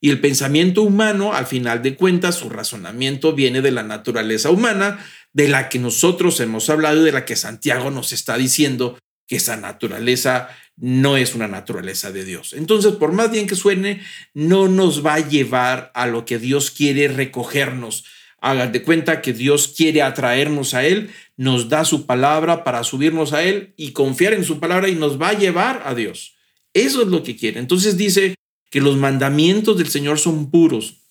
[0.00, 5.04] Y el pensamiento humano, al final de cuentas, su razonamiento viene de la naturaleza humana,
[5.32, 9.36] de la que nosotros hemos hablado y de la que Santiago nos está diciendo que
[9.36, 12.54] esa naturaleza no es una naturaleza de Dios.
[12.54, 14.00] Entonces, por más bien que suene,
[14.32, 18.04] no nos va a llevar a lo que Dios quiere recogernos.
[18.40, 23.34] Hagan de cuenta que Dios quiere atraernos a Él, nos da su palabra para subirnos
[23.34, 26.36] a Él y confiar en su palabra y nos va a llevar a Dios.
[26.72, 27.60] Eso es lo que quiere.
[27.60, 28.34] Entonces dice
[28.70, 31.02] que los mandamientos del Señor son puros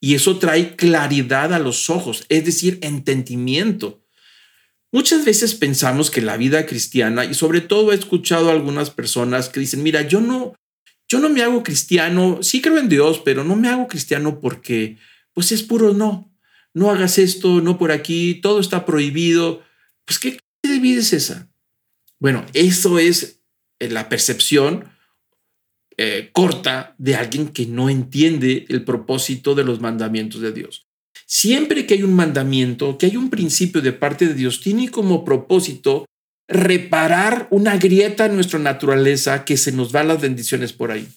[0.00, 4.02] y eso trae claridad a los ojos, es decir, entendimiento.
[4.90, 9.48] Muchas veces pensamos que la vida cristiana, y sobre todo he escuchado a algunas personas
[9.48, 10.54] que dicen, mira, yo no,
[11.08, 14.98] yo no me hago cristiano, sí creo en Dios, pero no me hago cristiano porque,
[15.34, 16.32] pues es puro no
[16.74, 19.62] no hagas esto, no por aquí, todo está prohibido.
[20.04, 21.48] Pues, ¿qué vida es esa?
[22.18, 23.40] Bueno, eso es
[23.78, 24.91] eh, la percepción
[25.96, 30.86] eh, corta de alguien que no entiende el propósito de los mandamientos de Dios.
[31.26, 35.24] Siempre que hay un mandamiento, que hay un principio de parte de Dios, tiene como
[35.24, 36.04] propósito
[36.48, 41.08] reparar una grieta en nuestra naturaleza que se nos van las bendiciones por ahí.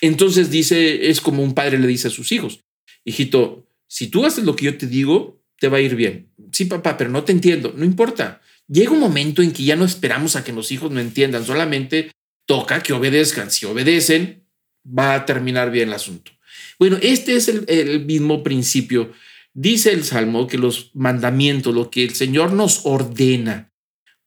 [0.00, 2.60] Entonces dice, es como un padre le dice a sus hijos,
[3.04, 6.28] hijito, si tú haces lo que yo te digo, te va a ir bien.
[6.52, 7.72] Sí, papá, pero no te entiendo.
[7.76, 8.40] No importa.
[8.68, 12.10] Llega un momento en que ya no esperamos a que los hijos no entiendan, solamente
[12.46, 13.50] toca que obedezcan.
[13.50, 14.46] Si obedecen,
[14.86, 16.32] va a terminar bien el asunto.
[16.78, 19.12] Bueno, este es el, el mismo principio.
[19.52, 23.72] Dice el Salmo que los mandamientos, lo que el Señor nos ordena,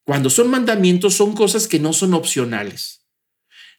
[0.03, 3.05] cuando son mandamientos, son cosas que no son opcionales.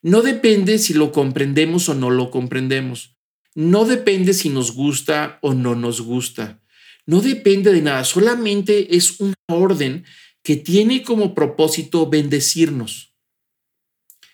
[0.00, 3.16] No depende si lo comprendemos o no lo comprendemos.
[3.56, 6.62] No depende si nos gusta o no nos gusta.
[7.04, 10.04] No depende de nada, solamente es una orden
[10.44, 13.09] que tiene como propósito bendecirnos.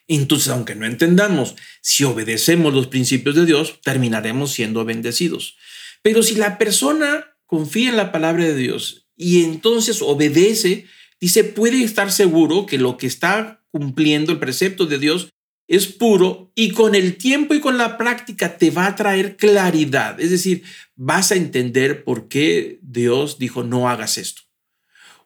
[0.09, 5.57] Entonces, aunque no entendamos, si obedecemos los principios de Dios, terminaremos siendo bendecidos.
[6.03, 10.87] Pero si la persona confía en la palabra de Dios y entonces obedece,
[11.21, 15.31] dice, puede estar seguro que lo que está cumpliendo el precepto de Dios
[15.69, 20.21] es puro y con el tiempo y con la práctica te va a traer claridad.
[20.21, 20.63] Es decir,
[20.95, 24.43] vas a entender por qué Dios dijo no hagas esto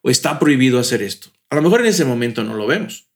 [0.02, 1.30] o está prohibido hacer esto.
[1.50, 3.09] A lo mejor en ese momento no lo vemos,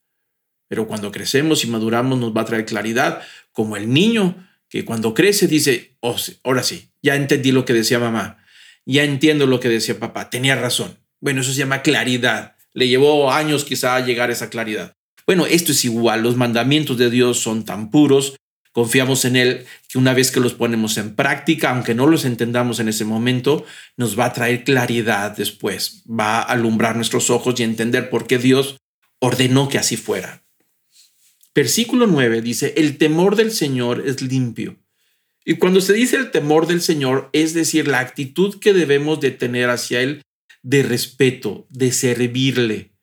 [0.75, 5.15] pero cuando crecemos y maduramos nos va a traer claridad, como el niño que cuando
[5.15, 8.45] crece dice, oh, ahora sí, ya entendí lo que decía mamá,
[8.85, 10.99] ya entiendo lo que decía papá, tenía razón.
[11.21, 12.57] Bueno, eso se llama claridad.
[12.73, 14.97] Le llevó años quizá llegar a esa claridad.
[15.29, 18.35] Bueno, esto es igual, los mandamientos de Dios son tan puros,
[18.73, 22.81] confiamos en Él, que una vez que los ponemos en práctica, aunque no los entendamos
[22.81, 23.65] en ese momento,
[23.97, 28.39] nos va a traer claridad después, va a alumbrar nuestros ojos y entender por qué
[28.39, 28.79] Dios
[29.21, 30.44] ordenó que así fuera.
[31.55, 34.77] Versículo 9 dice, el temor del Señor es limpio.
[35.45, 39.31] Y cuando se dice el temor del Señor, es decir, la actitud que debemos de
[39.31, 40.23] tener hacia Él
[40.63, 42.95] de respeto, de servirle,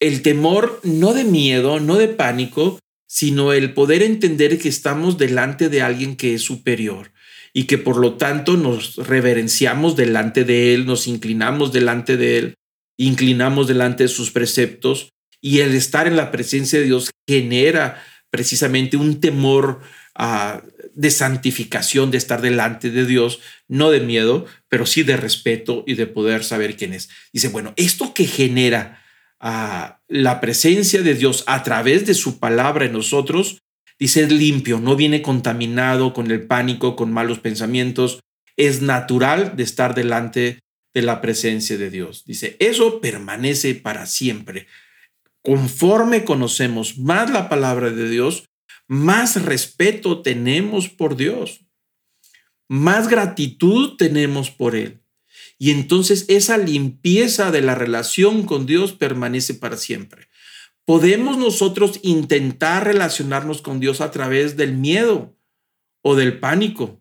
[0.00, 5.68] el temor no de miedo, no de pánico, sino el poder entender que estamos delante
[5.68, 7.12] de alguien que es superior
[7.52, 12.54] y que por lo tanto nos reverenciamos delante de Él, nos inclinamos delante de Él,
[12.96, 18.96] inclinamos delante de sus preceptos y el estar en la presencia de Dios genera precisamente
[18.96, 19.80] un temor
[20.14, 20.62] ah,
[20.94, 25.94] de santificación, de estar delante de Dios, no de miedo, pero sí de respeto y
[25.94, 27.08] de poder saber quién es.
[27.32, 29.02] Dice, bueno, esto que genera
[29.40, 33.62] a la presencia de Dios a través de su palabra en nosotros,
[33.98, 38.20] dice es limpio, no viene contaminado con el pánico, con malos pensamientos,
[38.56, 40.58] es natural de estar delante
[40.94, 42.24] de la presencia de Dios.
[42.26, 44.66] Dice, eso permanece para siempre.
[45.48, 48.44] Conforme conocemos más la palabra de Dios,
[48.86, 51.64] más respeto tenemos por Dios,
[52.68, 55.00] más gratitud tenemos por Él.
[55.56, 60.28] Y entonces esa limpieza de la relación con Dios permanece para siempre.
[60.84, 65.34] Podemos nosotros intentar relacionarnos con Dios a través del miedo
[66.02, 67.00] o del pánico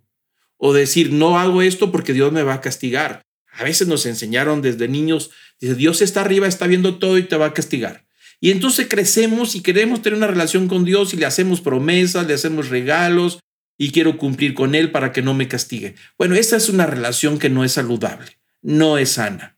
[0.55, 3.23] o decir, no hago esto porque Dios me va a castigar.
[3.51, 7.35] A veces nos enseñaron desde niños, dice, Dios está arriba, está viendo todo y te
[7.35, 8.06] va a castigar.
[8.39, 12.33] Y entonces crecemos y queremos tener una relación con Dios y le hacemos promesas, le
[12.33, 13.39] hacemos regalos
[13.77, 15.95] y quiero cumplir con Él para que no me castigue.
[16.17, 19.57] Bueno, esa es una relación que no es saludable, no es sana.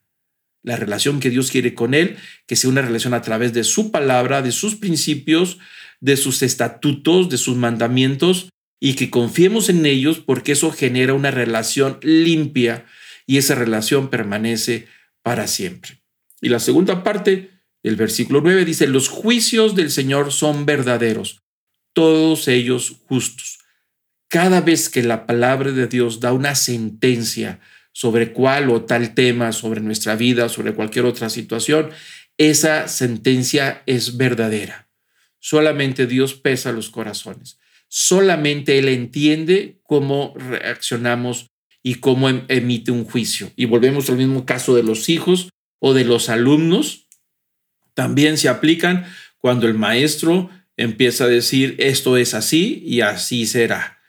[0.62, 3.92] La relación que Dios quiere con Él, que sea una relación a través de su
[3.92, 5.58] palabra, de sus principios,
[6.02, 11.32] de sus estatutos, de sus mandamientos, y que confiemos en ellos porque eso genera una
[11.32, 12.86] relación limpia
[13.26, 14.88] y esa relación permanece
[15.22, 16.02] para siempre.
[16.42, 21.42] Y la segunda parte el versículo 9 dice, los juicios del Señor son verdaderos,
[21.94, 23.60] todos ellos justos.
[24.28, 27.60] Cada vez que la palabra de Dios da una sentencia
[27.92, 31.90] sobre cuál o tal tema, sobre nuestra vida, sobre cualquier otra situación,
[32.38, 34.90] esa sentencia es verdadera.
[35.40, 37.60] Solamente Dios pesa los corazones.
[37.88, 41.48] Solamente Él entiende cómo reaccionamos
[41.82, 43.52] y cómo em-, emite un juicio.
[43.56, 47.09] Y volvemos al mismo caso de los hijos o de los alumnos
[48.00, 49.06] también se aplican
[49.40, 54.00] cuando el maestro empieza a decir esto es así y así será.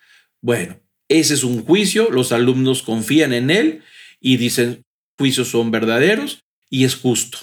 [0.40, 3.83] Bueno, ese es un juicio, los alumnos confían en él
[4.20, 4.85] y dicen
[5.18, 7.38] juicios son verdaderos y es justo.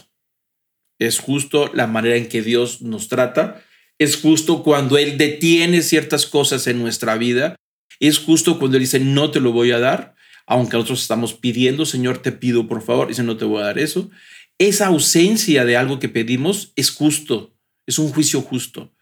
[1.00, 3.62] Es justo la manera en que Dios nos trata,
[4.00, 7.58] es justo cuando Él detiene ciertas cosas en nuestra vida,
[8.00, 11.86] es justo cuando Él dice no te lo voy a dar, aunque nosotros estamos pidiendo,
[11.86, 14.10] Señor, te pido por favor, dice no te voy a dar eso
[14.60, 18.94] esa ausencia de algo que pedimos es justo, es un juicio justo.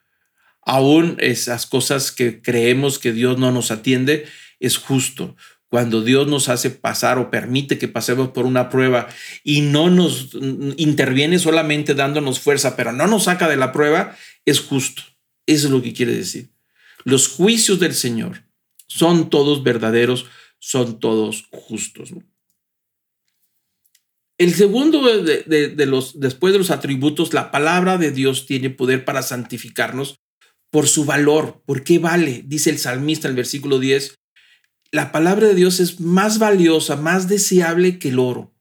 [0.62, 4.26] Aún esas cosas que creemos que Dios no nos atiende,
[4.60, 5.36] es justo.
[5.68, 9.08] Cuando Dios nos hace pasar o permite que pasemos por una prueba
[9.44, 10.30] y no nos
[10.78, 14.16] interviene solamente dándonos fuerza, pero no nos saca de la prueba,
[14.46, 15.04] es justo.
[15.46, 16.52] Eso es lo que quiere decir.
[17.04, 18.44] Los juicios del Señor
[18.88, 20.26] son todos verdaderos,
[20.60, 22.12] son todos justos.
[24.38, 29.22] El segundo de, los, después de los atributos, la palabra de Dios tiene poder para
[29.22, 30.20] santificarnos
[30.70, 31.64] por su valor.
[31.66, 32.44] ¿Por qué vale?
[32.46, 34.20] Dice el salmista el versículo 10.
[34.92, 38.54] La palabra de Dios es más valiosa, más deseable que el oro.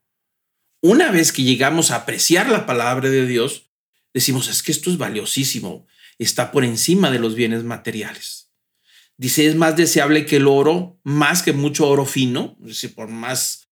[0.81, 3.71] Una vez que llegamos a apreciar la palabra de Dios,
[4.13, 5.87] decimos, es que esto es valiosísimo,
[6.19, 8.51] está por encima de los bienes materiales.
[9.17, 13.09] Dice, es más deseable que el oro, más que mucho oro fino, es decir, por
[13.09, 13.69] más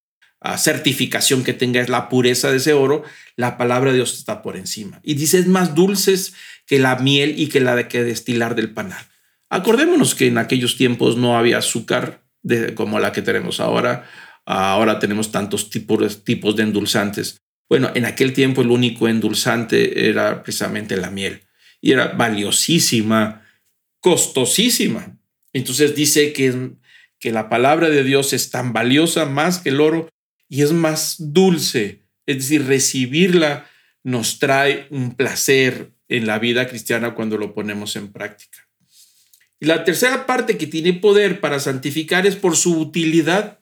[0.56, 3.04] certificación que tenga es la pureza de ese oro,
[3.36, 5.00] la palabra de Dios está por encima.
[5.02, 6.34] Y dice, es más dulces
[6.66, 9.04] que la miel y que la de que destilar del panal.
[9.50, 14.08] Acordémonos que en aquellos tiempos no había azúcar de, como la que tenemos ahora.
[14.44, 17.40] Ahora tenemos tantos tipos, tipos de endulzantes.
[17.68, 21.42] Bueno, en aquel tiempo el único endulzante era precisamente la miel
[21.80, 23.46] y era valiosísima,
[24.00, 25.18] costosísima.
[25.52, 26.72] Entonces dice que,
[27.18, 30.08] que la palabra de Dios es tan valiosa más que el oro
[30.52, 32.02] y es más dulce.
[32.26, 33.70] Es decir, recibirla
[34.04, 38.68] nos trae un placer en la vida cristiana cuando lo ponemos en práctica.
[39.60, 43.60] Y la tercera parte que tiene poder para santificar es por su utilidad.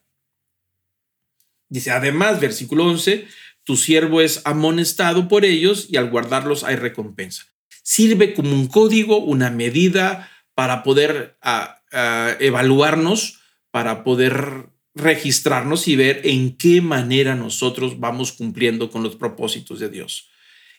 [1.69, 3.29] Dice, además, versículo 11,
[3.63, 7.45] tu siervo es amonestado por ellos y al guardarlos hay recompensa.
[7.85, 13.39] Sirve como un código, una medida para poder ah, ah, evaluarnos,
[13.71, 19.89] para poder registrarnos y ver en qué manera nosotros vamos cumpliendo con los propósitos de
[19.89, 20.29] Dios.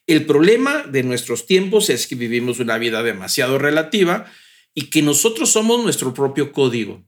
[0.08, 4.26] El problema de nuestros tiempos es que vivimos una vida demasiado relativa
[4.74, 7.04] y que nosotros somos nuestro propio código.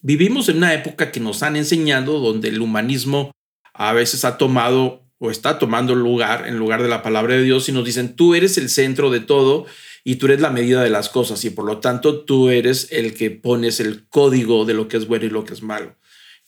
[0.00, 3.32] Vivimos en una época que nos han enseñado donde el humanismo
[3.74, 7.68] a veces ha tomado o está tomando lugar en lugar de la palabra de Dios
[7.68, 9.66] y nos dicen, tú eres el centro de todo
[10.04, 13.14] y tú eres la medida de las cosas y por lo tanto tú eres el
[13.14, 15.96] que pones el código de lo que es bueno y lo que es malo.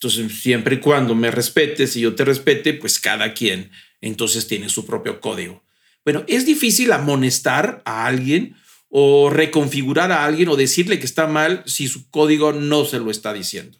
[0.01, 3.69] Entonces, siempre y cuando me respetes y yo te respete, pues cada quien
[4.01, 5.63] entonces tiene su propio código.
[6.03, 8.55] Bueno, es difícil amonestar a alguien
[8.89, 13.11] o reconfigurar a alguien o decirle que está mal si su código no se lo
[13.11, 13.77] está diciendo.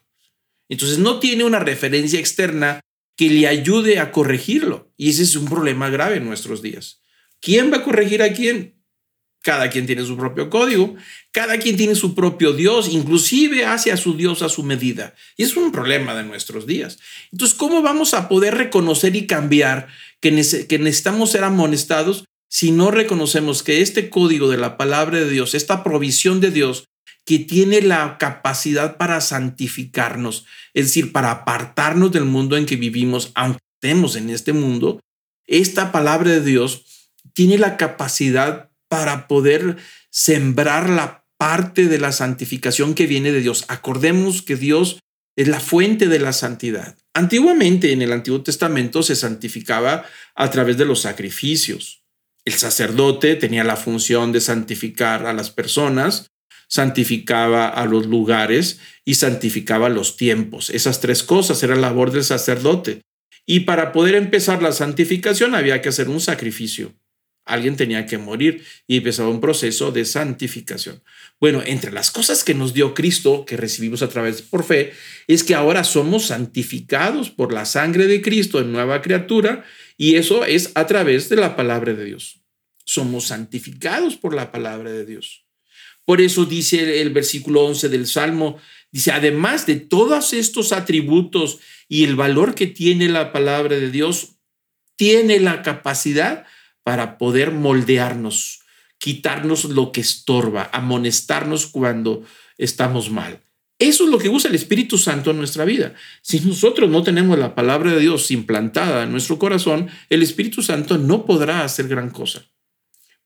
[0.69, 2.81] Entonces, no tiene una referencia externa
[3.17, 4.93] que le ayude a corregirlo.
[4.97, 7.01] Y ese es un problema grave en nuestros días.
[7.39, 8.75] ¿Quién va a corregir a quién?
[9.43, 10.95] Cada quien tiene su propio código,
[11.31, 15.15] cada quien tiene su propio Dios, inclusive hace a su Dios a su medida.
[15.35, 16.99] Y es un problema de nuestros días.
[17.31, 19.87] Entonces, ¿cómo vamos a poder reconocer y cambiar
[20.19, 25.55] que, necesitamos ser amonestados si no reconocemos que este código de la palabra de Dios,
[25.55, 26.85] esta provisión de Dios,
[27.25, 33.31] que tiene la capacidad para santificarnos, es decir, para apartarnos del mundo en que vivimos,
[33.35, 34.99] aunque estemos en este mundo,
[35.47, 39.77] esta palabra de Dios tiene la capacidad para poder
[40.09, 43.63] sembrar la parte de la santificación que viene de Dios.
[43.69, 44.99] Acordemos que Dios
[45.37, 46.97] es la fuente de la santidad.
[47.13, 50.03] Antiguamente en el Antiguo Testamento se santificaba
[50.35, 52.03] a través de los sacrificios.
[52.43, 56.27] El sacerdote tenía la función de santificar a las personas,
[56.67, 60.69] santificaba a los lugares y santificaba los tiempos.
[60.69, 63.03] Esas tres cosas era labor del sacerdote.
[63.45, 66.93] Y para poder empezar la santificación había que hacer un sacrificio.
[67.51, 71.03] Alguien tenía que morir y empezaba un proceso de santificación.
[71.37, 74.93] Bueno, entre las cosas que nos dio Cristo, que recibimos a través por fe,
[75.27, 79.65] es que ahora somos santificados por la sangre de Cristo en nueva criatura
[79.97, 82.41] y eso es a través de la palabra de Dios.
[82.85, 85.45] Somos santificados por la palabra de Dios.
[86.05, 88.57] Por eso dice el, versículo 11 del Salmo,
[88.91, 94.37] dice, además de todos estos atributos y el valor que tiene la palabra de Dios,
[94.95, 96.45] tiene la capacidad
[96.83, 98.61] para poder moldearnos,
[98.97, 102.23] quitarnos lo que estorba, amonestarnos cuando
[102.57, 103.41] estamos mal.
[103.79, 105.95] Eso es lo que usa el Espíritu Santo en nuestra vida.
[106.21, 110.99] Si nosotros no tenemos la palabra de Dios implantada en nuestro corazón, el Espíritu Santo
[110.99, 112.45] no podrá hacer gran cosa.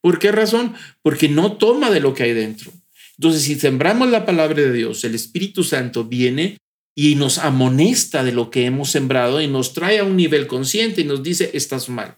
[0.00, 0.74] ¿Por qué razón?
[1.02, 2.72] Porque no toma de lo que hay dentro.
[3.18, 6.56] Entonces, si sembramos la palabra de Dios, el Espíritu Santo viene
[6.94, 11.02] y nos amonesta de lo que hemos sembrado y nos trae a un nivel consciente
[11.02, 12.16] y nos dice, estás mal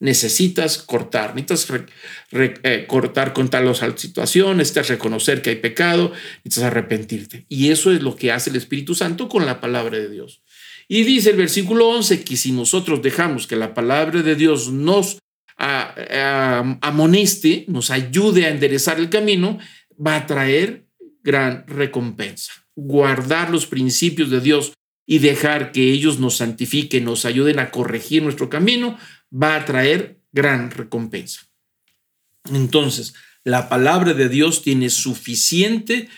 [0.00, 1.84] necesitas cortar, necesitas
[2.32, 7.44] eh, cortar con tal o situación, necesitas reconocer que hay pecado, necesitas arrepentirte.
[7.48, 10.42] Y eso es lo que hace el Espíritu Santo con la palabra de Dios.
[10.88, 15.18] Y dice el versículo 11 que si nosotros dejamos que la palabra de Dios nos
[16.80, 19.58] amoneste, nos ayude a enderezar el camino,
[20.04, 20.86] va a traer
[21.22, 22.52] gran recompensa.
[22.74, 24.72] Guardar los principios de Dios
[25.06, 28.96] y dejar que ellos nos santifiquen, nos ayuden a corregir nuestro camino,
[29.30, 31.42] va a traer gran recompensa.
[32.52, 33.14] Entonces,
[33.44, 36.08] la palabra de Dios tiene suficiente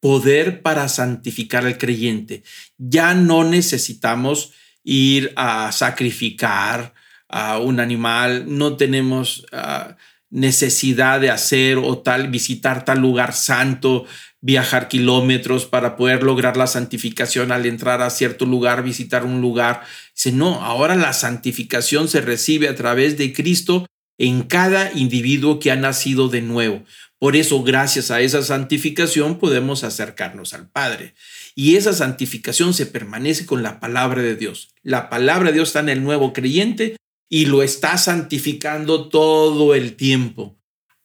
[0.00, 2.42] poder para santificar al creyente.
[2.78, 4.52] Ya no necesitamos
[4.82, 6.94] ir a sacrificar
[7.28, 9.96] a un animal, no tenemos ah,
[10.30, 14.06] necesidad de hacer o tal, visitar tal lugar santo,
[14.40, 19.82] viajar kilómetros para poder lograr la santificación al entrar a cierto lugar, visitar un lugar.
[20.22, 23.86] Dice, no, ahora la santificación se recibe a través de Cristo
[24.18, 26.84] en cada individuo que ha nacido de nuevo.
[27.18, 31.14] Por eso, gracias a esa santificación, podemos acercarnos al Padre.
[31.54, 34.74] Y esa santificación se permanece con la palabra de Dios.
[34.82, 36.96] La palabra de Dios está en el nuevo creyente
[37.30, 40.58] y lo está santificando todo el tiempo.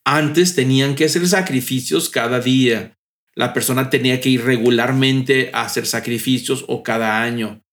[0.03, 2.97] Antes tenían que hacer sacrificios cada día.
[3.33, 7.64] La persona tenía que ir regularmente a hacer sacrificios o cada año.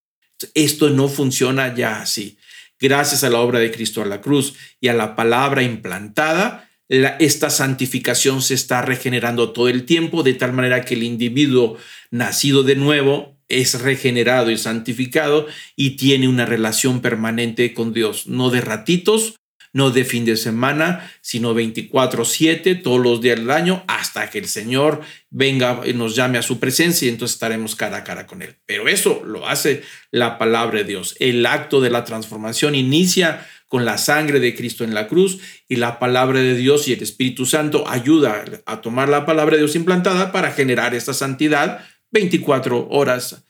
[0.55, 2.39] Esto no funciona ya así.
[2.81, 7.49] Gracias a la obra de Cristo a la cruz y a la palabra implantada, esta
[7.49, 11.79] santificación se está regenerando todo el tiempo, de tal manera que el individuo
[12.11, 18.51] nacido de nuevo es regenerado y santificado y tiene una relación permanente con Dios, no
[18.51, 19.37] de ratitos,
[19.73, 24.47] no de fin de semana, sino 24/7, todos los días del año, hasta que el
[24.47, 25.01] Señor
[25.31, 28.57] venga y nos llame a su presencia y entonces estaremos cara a cara con Él.
[28.67, 31.17] Pero eso lo hace la palabra de Dios.
[31.21, 35.77] El acto de la transformación inicia con la sangre de Cristo en la cruz y
[35.77, 39.75] la palabra de Dios y el Espíritu Santo ayuda a tomar la palabra de Dios
[39.75, 43.45] implantada para generar esta santidad 24 horas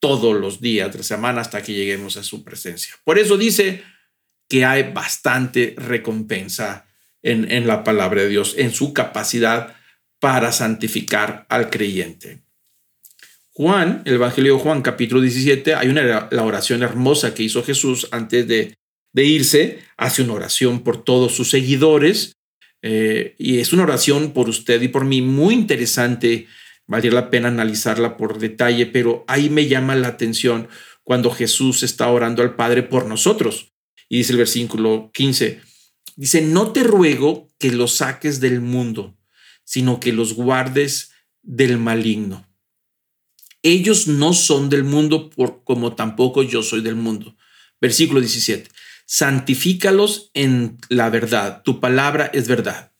[0.00, 2.94] todos los días de la semana hasta que lleguemos a su presencia.
[3.04, 3.82] Por eso dice
[4.48, 6.86] que hay bastante recompensa
[7.22, 9.74] en, en la palabra de Dios, en su capacidad
[10.20, 12.42] para santificar al creyente.
[13.52, 18.08] Juan, el Evangelio de Juan, capítulo 17, hay una la oración hermosa que hizo Jesús
[18.10, 18.76] antes de,
[19.12, 22.36] de irse, hace una oración por todos sus seguidores
[22.82, 26.46] eh, y es una oración por usted y por mí muy interesante
[26.86, 30.68] Valdría la pena analizarla por detalle, pero ahí me llama la atención
[31.02, 33.72] cuando Jesús está orando al Padre por nosotros.
[34.08, 35.60] Y dice el versículo 15,
[36.16, 39.16] dice, no te ruego que los saques del mundo,
[39.64, 42.46] sino que los guardes del maligno.
[43.62, 47.36] Ellos no son del mundo por, como tampoco yo soy del mundo.
[47.80, 48.70] Versículo 17,
[49.06, 52.92] santifícalos en la verdad, tu palabra es verdad.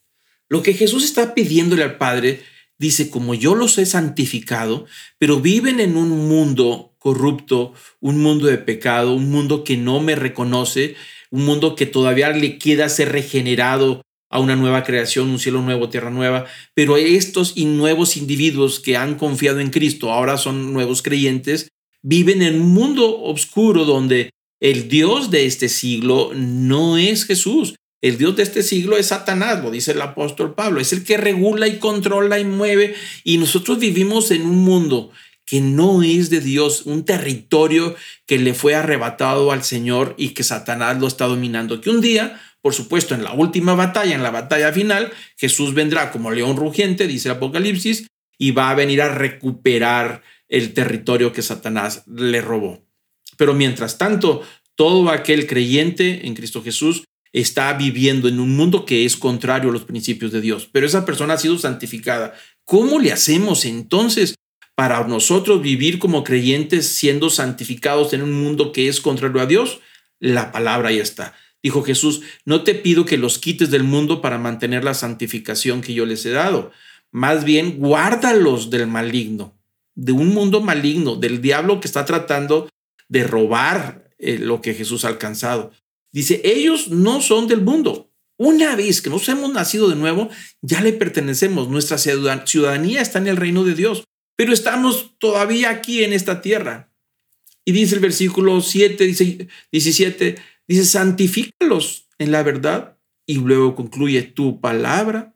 [0.49, 2.43] Lo que Jesús está pidiéndole al Padre
[2.79, 4.87] dice, como yo los he santificado,
[5.19, 10.17] pero viven en un mundo corrupto, un mundo de pecado, un mundo que no me
[10.17, 10.97] reconoce,
[11.31, 15.89] un mundo que todavía le queda ser regenerado a una nueva creación, un cielo nuevo,
[15.89, 21.01] tierra nueva, pero estos y nuevos individuos que han confiado en Cristo, ahora son nuevos
[21.01, 21.69] creyentes,
[22.03, 24.31] viven en un mundo oscuro donde
[24.61, 29.63] el Dios de este siglo no es Jesús, el Dios de este siglo es Satanás,
[29.63, 33.79] lo dice el apóstol Pablo, es el que regula y controla y mueve y nosotros
[33.79, 35.13] vivimos en un mundo
[35.47, 37.95] que no es de Dios, un territorio
[38.27, 42.41] que le fue arrebatado al Señor y que Satanás lo está dominando, que un día
[42.67, 47.07] Por supuesto, en la última batalla, en la batalla final, Jesús vendrá como león rugiente,
[47.07, 52.85] dice Apocalipsis, y va a venir a recuperar el territorio que Satanás le robó.
[53.37, 54.43] Pero mientras tanto,
[54.75, 59.73] todo aquel creyente en Cristo Jesús está viviendo en un mundo que es contrario a
[59.73, 62.35] los principios de Dios, pero esa persona ha sido santificada.
[62.65, 64.35] ¿Cómo le hacemos entonces
[64.77, 69.81] para nosotros vivir como creyentes siendo santificados en un mundo que es contrario a Dios?
[70.21, 71.35] La palabra ahí está.
[71.63, 75.95] Dijo Jesús, no te pido que los quites del mundo para mantener la santificación que
[75.95, 76.71] yo les he dado.
[77.11, 79.59] Más bien, guárdalos del maligno,
[79.95, 82.69] de un mundo maligno, del diablo que está tratando
[83.09, 85.73] de robar eh, lo que Jesús ha alcanzado.
[86.13, 88.11] Dice, ellos no son del mundo.
[88.39, 90.29] Una vez que nos hemos nacido de nuevo,
[90.61, 91.69] ya le pertenecemos.
[91.69, 94.05] Nuestra ciudadanía está en el reino de Dios,
[94.37, 96.93] pero estamos todavía aquí en esta tierra.
[97.65, 100.37] Y dice el versículo 7, dice 17,
[100.69, 102.99] dice, santifícalos en la verdad.
[103.27, 105.35] Y luego concluye, tu palabra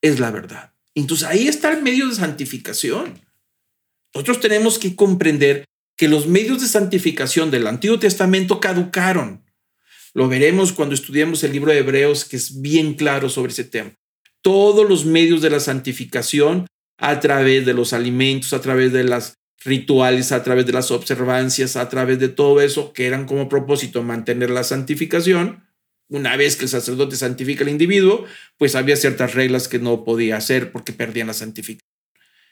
[0.00, 0.74] es la verdad.
[0.94, 3.20] Entonces ahí está el medio de santificación.
[4.14, 5.64] Nosotros tenemos que comprender
[5.96, 9.44] que los medios de santificación del Antiguo Testamento caducaron.
[10.14, 13.92] Lo veremos cuando estudiemos el libro de Hebreos, que es bien claro sobre ese tema.
[14.42, 16.66] Todos los medios de la santificación
[16.98, 19.34] a través de los alimentos, a través de las
[19.64, 24.02] rituales, a través de las observancias, a través de todo eso, que eran como propósito
[24.02, 25.64] mantener la santificación.
[26.08, 28.24] Una vez que el sacerdote santifica al individuo,
[28.56, 31.88] pues había ciertas reglas que no podía hacer porque perdían la santificación.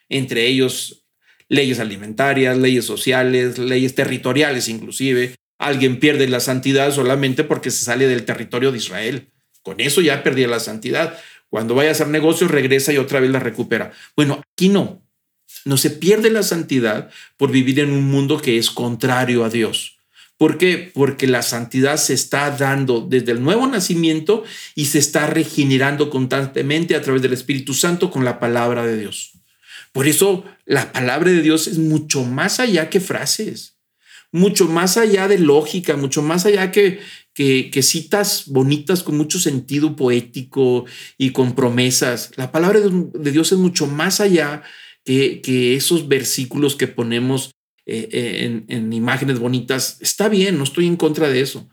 [0.09, 1.07] Entre ellos,
[1.49, 5.35] leyes alimentarias, leyes sociales, leyes territoriales inclusive.
[5.59, 9.33] Alguien pierde la santidad solamente porque se sale del territorio de Israel.
[9.63, 11.19] Con eso ya perdía la santidad.
[11.51, 13.93] Cuando vaya a hacer negocios, regresa y otra vez la recupera.
[14.17, 15.03] Bueno, aquí no.
[15.65, 19.97] No se pierde la santidad por vivir en un mundo que es contrario a Dios.
[20.39, 20.91] ¿Por qué?
[20.93, 24.45] Porque la santidad se está dando desde el nuevo nacimiento
[24.75, 29.33] y se está regenerando constantemente a través del Espíritu Santo con la palabra de Dios.
[29.93, 33.76] Por eso la palabra de Dios es mucho más allá que frases,
[34.37, 37.01] mucho más allá de lógica, mucho más allá que,
[37.33, 40.85] que, citas bonitas con mucho sentido poético
[41.17, 42.33] y con promesas.
[42.37, 44.63] La palabra de Dios es mucho más allá
[45.05, 47.51] que, que esos versículos que ponemos
[47.87, 49.97] eh, eh, en, en imágenes bonitas.
[50.03, 51.67] Está bien, no estoy en contra de eso,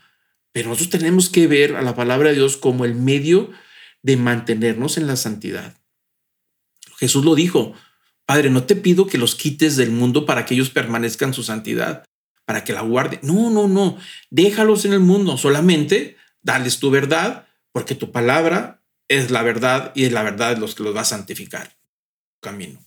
[0.53, 3.51] pero nosotros tenemos que ver a la palabra de Dios como el medio
[4.03, 5.77] de mantenernos en la santidad.
[6.97, 7.73] Jesús lo dijo,
[8.25, 12.05] Padre, no te pido que los quites del mundo para que ellos permanezcan su santidad,
[12.45, 13.19] para que la guarden.
[13.23, 13.97] No, no, no.
[14.29, 15.37] Déjalos en el mundo.
[15.37, 20.61] Solamente dales tu verdad, porque tu palabra es la verdad y es la verdad de
[20.61, 21.75] los que los va a santificar.
[22.41, 22.79] Camino.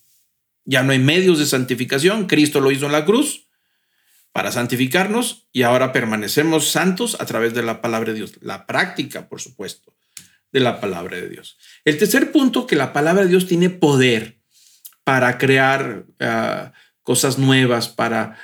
[0.65, 2.27] Ya no hay medios de santificación.
[2.27, 3.47] Cristo lo hizo en la cruz
[4.33, 8.35] para santificarnos y ahora permanecemos santos a través de la palabra de Dios.
[8.41, 9.95] La práctica, por supuesto,
[10.53, 11.57] de la palabra de Dios.
[11.85, 14.39] El tercer punto, que la palabra de Dios tiene poder
[15.05, 18.37] para crear ah, cosas nuevas, para,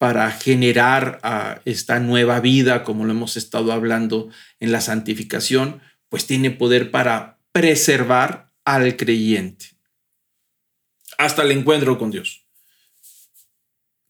[0.00, 6.26] para generar ah, esta nueva vida, como lo hemos estado hablando en la santificación, pues
[6.26, 9.66] tiene poder para preservar al creyente
[11.18, 12.46] hasta el encuentro con Dios.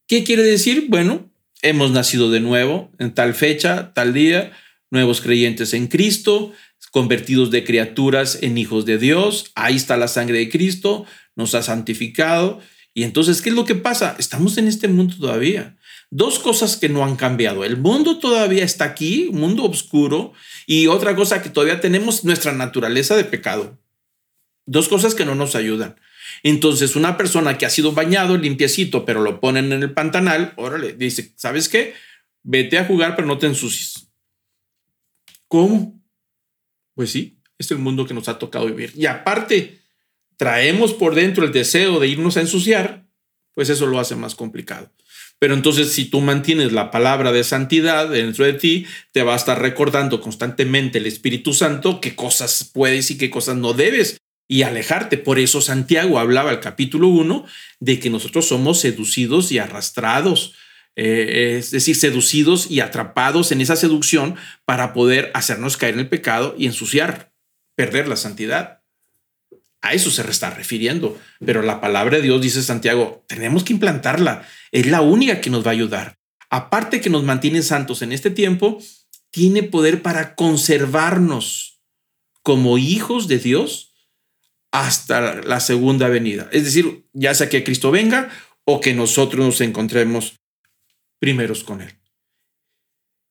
[0.07, 0.87] ¿Qué quiere decir?
[0.89, 1.29] Bueno,
[1.61, 4.53] hemos nacido de nuevo en tal fecha, tal día,
[4.93, 6.53] nuevos creyentes en Cristo,
[6.93, 11.65] convertidos de criaturas en hijos de Dios, ahí está la sangre de Cristo, nos ha
[11.65, 12.61] santificado.
[12.95, 14.15] Y entonces, ¿qué es lo que pasa?
[14.21, 15.77] Estamos en este mundo todavía.
[16.11, 17.65] Dos cosas que no han cambiado.
[17.65, 20.33] El mundo todavía está aquí, un mundo oscuro,
[20.67, 23.79] y otra cosa que todavía tenemos, nuestra naturaleza de pecado.
[24.67, 25.97] Dos cosas que no nos ayudan.
[26.43, 30.95] Entonces, una persona que ha sido bañado, limpiecito, pero lo ponen en el pantanal, órale,
[30.95, 31.95] dice, ¿sabes qué?
[32.43, 34.09] Vete a jugar, pero no te ensucies.
[35.47, 36.01] ¿Cómo?
[36.95, 38.93] Pues sí, es el mundo que nos ha tocado vivir.
[38.97, 39.81] Y aparte,
[40.37, 43.07] traemos por dentro el deseo de irnos a ensuciar,
[43.53, 44.91] pues eso lo hace más complicado.
[45.41, 49.37] Pero entonces si tú mantienes la palabra de santidad dentro de ti, te va a
[49.37, 54.65] estar recordando constantemente el Espíritu Santo qué cosas puedes y qué cosas no debes y
[54.65, 55.17] alejarte.
[55.17, 57.47] Por eso Santiago hablaba el capítulo 1
[57.81, 60.55] de que nosotros somos seducidos y arrastrados,
[60.95, 64.37] eh, es decir, seducidos y atrapados en esa seducción
[64.67, 67.33] para poder hacernos caer en el pecado y ensuciar,
[67.77, 68.80] perder la santidad.
[69.83, 71.19] A eso se está refiriendo.
[71.45, 74.47] Pero la palabra de Dios, dice Santiago, tenemos que implantarla.
[74.73, 76.19] Es la única que nos va a ayudar.
[76.51, 78.79] Aparte que nos mantiene santos en este tiempo,
[79.31, 81.81] tiene poder para conservarnos
[82.43, 83.95] como hijos de Dios
[84.73, 86.49] hasta la segunda venida.
[86.53, 88.31] Es decir, ya sea que Cristo venga
[88.65, 90.37] o que nosotros nos encontremos
[91.19, 91.97] primeros con Él.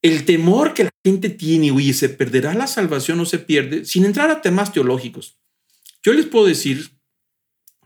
[0.01, 3.83] el temor que la gente tiene, oye, ¿se perderá la salvación o se pierde?
[3.83, 5.38] Sin entrar a temas teológicos.
[6.09, 6.97] Yo les puedo decir,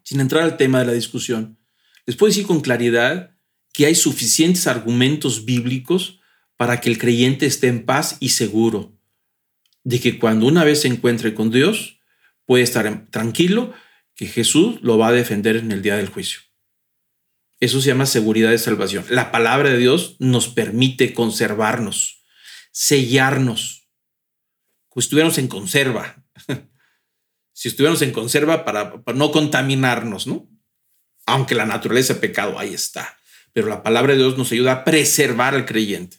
[0.06, 1.60] sin entrar al tema de la discusión,
[2.06, 3.36] les puedo decir con claridad
[3.74, 6.22] que hay suficientes argumentos bíblicos
[6.56, 8.98] para que el creyente esté en paz y seguro
[9.84, 12.00] de que cuando una vez se encuentre con Dios,
[12.46, 13.74] puede estar tranquilo
[14.16, 16.40] que Jesús lo va a defender en el día del juicio.
[17.60, 19.04] Eso se llama seguridad de salvación.
[19.10, 22.24] La palabra de Dios nos permite conservarnos,
[22.72, 23.90] sellarnos,
[24.88, 26.23] como estuviéramos en conserva.
[27.54, 30.50] Si estuviéramos en conserva para, no contaminarnos, ¿no?
[31.26, 33.18] Aunque la naturaleza de pecado ahí está.
[33.54, 36.18] Pero la palabra de Dios nos ayuda a preservar al creyente.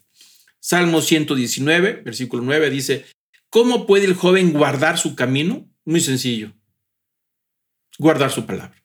[0.61, 3.05] Salmo 119, versículo 9 dice,
[3.51, 5.69] ¿cómo puede el joven guardar su camino?
[5.85, 6.53] Muy sencillo.
[7.99, 8.85] Guardar su palabra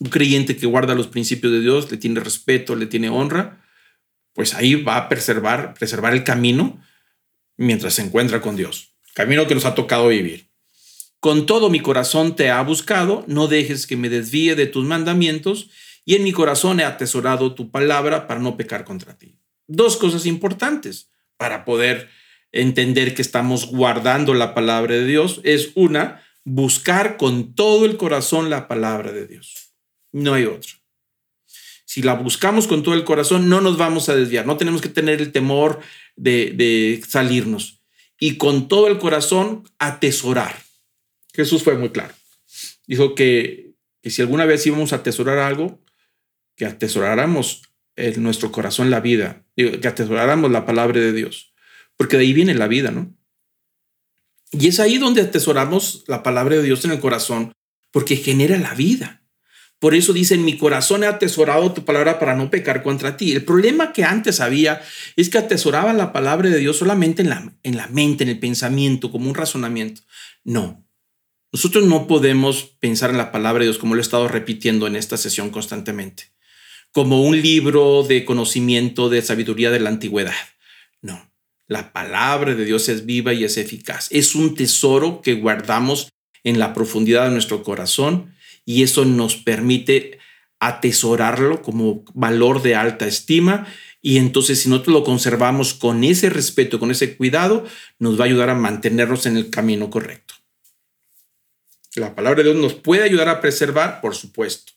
[0.00, 3.62] un creyente que guarda los principios de Dios, le tiene respeto, le tiene honra,
[4.32, 6.82] pues ahí va a preservar, preservar el camino
[7.56, 8.94] mientras se encuentra con Dios.
[9.14, 10.49] Camino que nos ha tocado vivir.
[11.20, 15.70] Con todo mi corazón te ha buscado, no dejes que me desvíe de tus mandamientos,
[16.04, 19.36] y en mi corazón he atesorado tu palabra para no pecar contra ti.
[19.66, 22.08] Dos cosas importantes para poder
[22.52, 28.50] entender que estamos guardando la palabra de Dios es una, buscar con todo el corazón
[28.50, 29.74] la palabra de Dios.
[30.12, 30.80] No hay otro.
[31.84, 34.46] Si la buscamos con todo el corazón, no nos vamos a desviar.
[34.46, 35.80] No tenemos que tener el temor
[36.16, 37.82] de, salirnos.
[38.18, 40.56] Y con todo el corazón, atesorar.
[41.40, 42.14] Jesús fue muy claro.
[42.86, 43.74] Dijo que,
[44.04, 45.82] si alguna vez íbamos a atesorar algo,
[46.56, 47.62] que atesoráramos
[47.96, 51.52] en nuestro corazón la vida, que atesoráramos la palabra de Dios,
[51.96, 53.14] porque de ahí viene la vida, ¿no?
[54.52, 57.52] Y es ahí donde atesoramos la palabra de Dios en el corazón,
[57.92, 59.22] porque genera la vida.
[59.78, 63.32] Por eso dice, en mi corazón he atesorado tu palabra para no pecar contra ti.
[63.32, 64.82] El problema que antes había
[65.16, 68.38] es que atesoraban la palabra de Dios solamente en la, en la mente, en el
[68.38, 70.02] pensamiento, como un razonamiento.
[70.44, 70.84] No,
[71.52, 74.94] nosotros no podemos pensar en la palabra de Dios como lo he estado repitiendo en
[74.94, 76.30] esta sesión constantemente,
[76.92, 80.34] como un libro de conocimiento de sabiduría de la antigüedad.
[81.02, 81.30] No,
[81.66, 84.08] la palabra de Dios es viva y es eficaz.
[84.10, 86.08] Es un tesoro que guardamos
[86.44, 88.34] en la profundidad de nuestro corazón
[88.64, 90.18] y eso nos permite
[90.60, 93.66] atesorarlo como valor de alta estima
[94.02, 97.66] y entonces si nosotros lo conservamos con ese respeto, con ese cuidado,
[97.98, 100.34] nos va a ayudar a mantenernos en el camino correcto.
[101.96, 104.72] La palabra de Dios nos puede ayudar a preservar, por supuesto.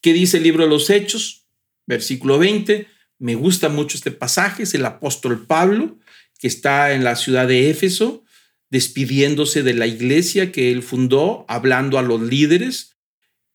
[0.00, 1.46] ¿Qué dice el libro de los Hechos?
[1.86, 2.86] Versículo 20.
[3.18, 5.98] Me gusta mucho este pasaje, es el apóstol Pablo,
[6.38, 8.24] que está en la ciudad de Éfeso,
[8.70, 12.96] despidiéndose de la iglesia que él fundó, hablando a los líderes,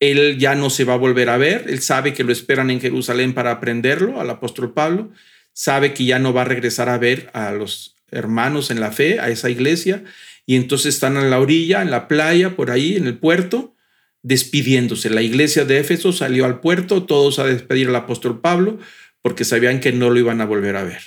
[0.00, 2.80] él ya no se va a volver a ver, él sabe que lo esperan en
[2.80, 5.12] Jerusalén para aprenderlo, al apóstol Pablo,
[5.52, 9.20] sabe que ya no va a regresar a ver a los hermanos en la fe,
[9.20, 10.04] a esa iglesia,
[10.46, 13.74] y entonces están en la orilla, en la playa, por ahí, en el puerto,
[14.22, 15.10] despidiéndose.
[15.10, 18.78] La iglesia de Éfeso salió al puerto, todos a despedir al apóstol Pablo,
[19.22, 21.02] porque sabían que no lo iban a volver a ver.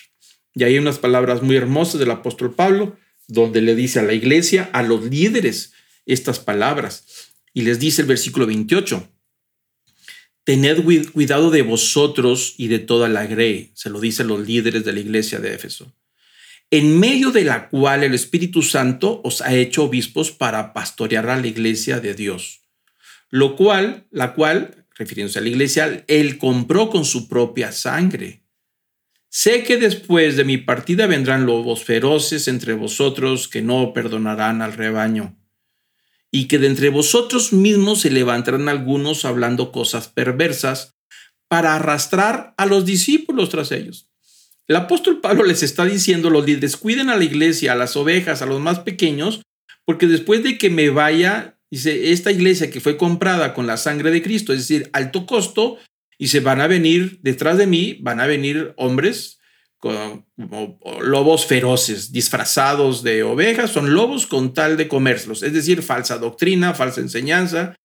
[0.53, 4.69] Y hay unas palabras muy hermosas del apóstol Pablo, donde le dice a la iglesia,
[4.73, 5.73] a los líderes,
[6.05, 7.33] estas palabras.
[7.53, 9.07] Y les dice el versículo 28,
[10.43, 14.93] tened cuidado de vosotros y de toda la grey, se lo dicen los líderes de
[14.93, 15.93] la iglesia de Éfeso,
[16.69, 21.39] en medio de la cual el Espíritu Santo os ha hecho obispos para pastorear a
[21.39, 22.61] la iglesia de Dios,
[23.29, 28.43] lo cual, la cual, refiriéndose a la iglesia, él compró con su propia sangre.
[29.29, 34.73] Sé que después de mi partida vendrán lobos feroces entre vosotros que no perdonarán al
[34.73, 35.37] rebaño
[36.31, 40.97] y que de entre vosotros mismos se levantarán algunos hablando cosas perversas
[41.47, 44.06] para arrastrar a los discípulos tras ellos.
[44.67, 48.41] El apóstol Pablo les está diciendo, los líderes, cuiden a la iglesia, a las ovejas,
[48.41, 49.41] a los más pequeños,
[49.85, 54.11] porque después de que me vaya, dice, esta iglesia que fue comprada con la sangre
[54.11, 55.77] de Cristo, es decir, alto costo,
[56.17, 59.39] y se van a venir detrás de mí, van a venir hombres
[59.77, 60.25] como
[61.01, 66.73] lobos feroces, disfrazados de ovejas, son lobos con tal de comérselos, es decir, falsa doctrina,
[66.73, 67.75] falsa enseñanza.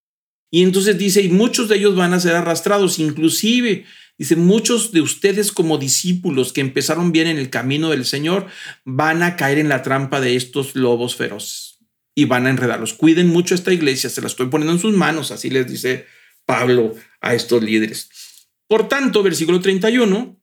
[0.51, 3.85] Y entonces dice, y muchos de ellos van a ser arrastrados, inclusive,
[4.23, 8.47] dice, muchos de ustedes como discípulos que empezaron bien en el camino del Señor,
[8.85, 11.79] van a caer en la trampa de estos lobos feroces
[12.15, 12.93] y van a enredarlos.
[12.93, 16.05] Cuiden mucho esta iglesia, se la estoy poniendo en sus manos, así les dice
[16.45, 18.47] Pablo a estos líderes.
[18.69, 20.39] Por tanto, versículo 31,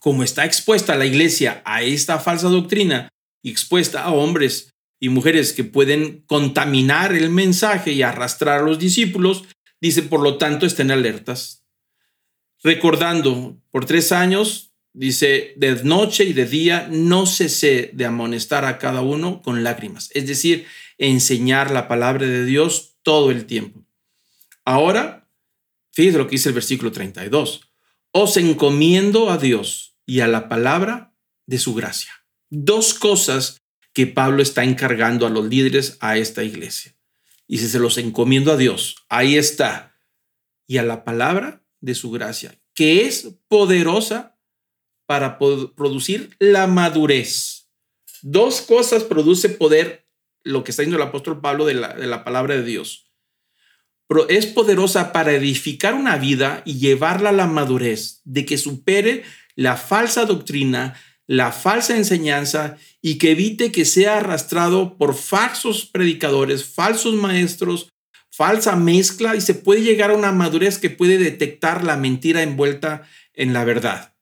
[0.00, 3.08] como está expuesta la iglesia a esta falsa doctrina
[3.40, 8.80] y expuesta a hombres y mujeres que pueden contaminar el mensaje y arrastrar a los
[8.80, 9.44] discípulos,
[9.80, 11.65] dice, por lo tanto, estén alertas.
[12.66, 14.66] Recordando, por tres años
[14.98, 20.08] Dice, de noche y de día no cesé de amonestar a cada uno con lágrimas.
[20.14, 23.84] Es decir, enseñar la palabra de Dios todo el tiempo.
[24.64, 25.28] Ahora,
[25.92, 27.60] fíjese lo que dice el versículo 32.
[28.10, 31.12] Os encomiendo a Dios y a la palabra
[31.44, 32.12] de su gracia.
[32.48, 33.60] Dos cosas
[33.92, 36.96] que Pablo está encargando a los líderes a esta iglesia.
[37.46, 39.94] Y si se los encomiendo a Dios, ahí está.
[40.66, 44.36] Y a la palabra de su gracia, que es poderosa
[45.06, 47.68] para producir la madurez.
[48.22, 50.08] Dos cosas produce poder
[50.42, 53.12] lo que está diciendo el apóstol Pablo de la, de la palabra de Dios.
[54.28, 59.22] Es poderosa para edificar una vida y llevarla a la madurez, de que supere
[59.54, 66.64] la falsa doctrina, la falsa enseñanza y que evite que sea arrastrado por falsos predicadores,
[66.64, 67.88] falsos maestros,
[68.36, 73.08] falsa mezcla y se puede llegar a una madurez que puede detectar la mentira envuelta
[73.32, 74.14] en la verdad.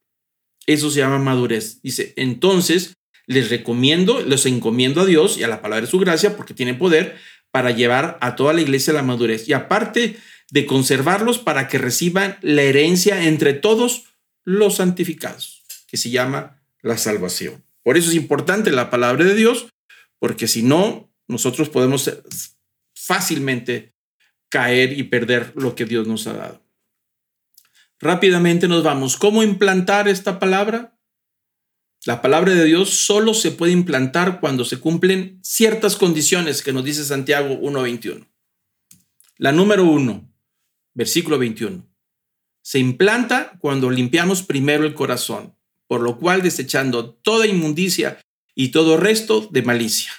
[0.67, 1.83] Eso se llama madurez.
[1.83, 2.95] Dice, entonces
[3.27, 6.75] les recomiendo, los encomiendo a Dios y a la palabra de su gracia porque tiene
[6.75, 7.17] poder
[7.51, 9.49] para llevar a toda la iglesia a la madurez.
[9.49, 10.17] Y aparte
[10.51, 14.05] de conservarlos para que reciban la herencia entre todos
[14.45, 17.65] los santificados, que se llama la salvación.
[17.83, 19.67] Por eso es importante la palabra de Dios,
[20.21, 22.09] porque si no, nosotros podemos
[22.95, 23.94] fácilmente
[24.55, 26.63] caer y perder lo que Dios nos ha dado.
[27.99, 29.17] Rápidamente nos vamos.
[29.17, 30.97] ¿Cómo implantar esta palabra?
[32.07, 36.85] La palabra de Dios solo se puede implantar cuando se cumplen ciertas condiciones que nos
[36.85, 38.29] dice Santiago 1.21.
[39.39, 40.33] La número uno,
[40.93, 41.85] versículo 21.
[42.63, 45.57] Se implanta cuando limpiamos primero el corazón,
[45.89, 48.21] por lo cual desechando toda inmundicia
[48.55, 50.13] y todo resto de malicia.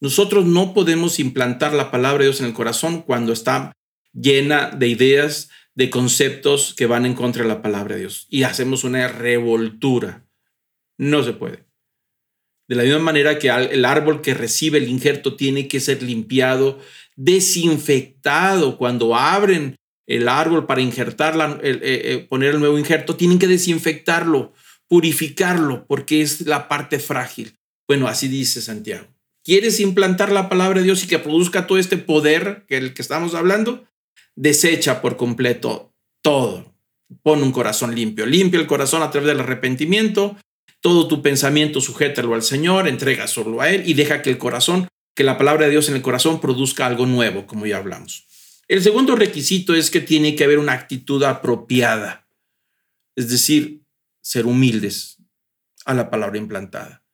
[0.00, 3.72] Nosotros no podemos implantar la palabra de Dios en el corazón cuando está
[4.12, 8.42] llena de ideas, de conceptos que van en contra de la palabra de Dios y
[8.42, 10.26] hacemos una revoltura.
[10.98, 11.66] No se puede.
[12.68, 16.80] De la misma manera que el árbol que recibe el injerto tiene que ser limpiado,
[17.14, 18.76] desinfectado.
[18.76, 19.76] Cuando abren
[20.06, 24.52] el árbol para injertar, eh, eh, poner el nuevo injerto, tienen que desinfectarlo,
[24.88, 27.54] purificarlo, porque es la parte frágil.
[27.86, 29.15] Bueno, así dice Santiago.
[29.46, 33.02] ¿Quieres implantar la palabra de Dios y que produzca todo este poder que el que
[33.02, 33.86] estamos hablando?
[34.34, 36.74] Desecha por completo todo.
[37.22, 38.26] Pon un corazón limpio.
[38.26, 40.36] Limpia el corazón a través del arrepentimiento.
[40.80, 44.88] Todo tu pensamiento sujétalo al Señor, entrega solo a Él y deja que el corazón,
[45.14, 48.26] que la palabra de Dios en el corazón produzca algo nuevo, como ya hablamos.
[48.66, 52.28] El segundo requisito es que tiene que haber una actitud apropiada,
[53.14, 53.84] es decir,
[54.22, 55.18] ser humildes
[55.84, 57.05] a la palabra implantada.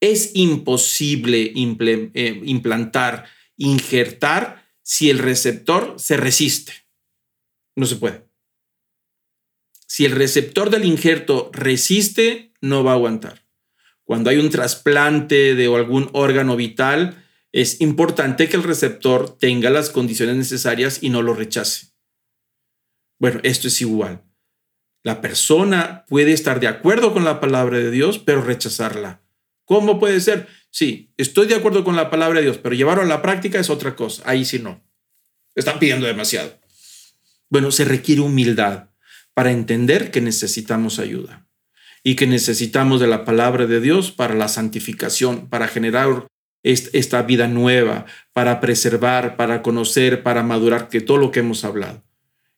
[0.00, 3.26] Es imposible eh, implantar,
[3.56, 6.72] injertar, si el receptor se resiste.
[7.76, 8.24] No se puede.
[9.86, 13.44] Si el receptor del injerto resiste, no va a aguantar.
[14.04, 19.90] Cuando hay un trasplante de algún órgano vital, es importante que el receptor tenga las
[19.90, 21.88] condiciones necesarias y no lo rechace.
[23.18, 24.22] Bueno, esto es igual.
[25.02, 29.22] La persona puede estar de acuerdo con la palabra de Dios, pero rechazarla.
[29.68, 30.48] ¿Cómo puede ser?
[30.70, 33.68] Sí, estoy de acuerdo con la palabra de Dios, pero llevarlo a la práctica es
[33.68, 34.22] otra cosa.
[34.24, 34.82] Ahí sí no.
[35.54, 36.58] Están pidiendo demasiado.
[37.50, 38.88] Bueno, se requiere humildad
[39.34, 41.46] para entender que necesitamos ayuda
[42.02, 46.26] y que necesitamos de la palabra de Dios para la santificación, para generar
[46.62, 52.02] esta vida nueva, para preservar, para conocer, para madurar, que todo lo que hemos hablado.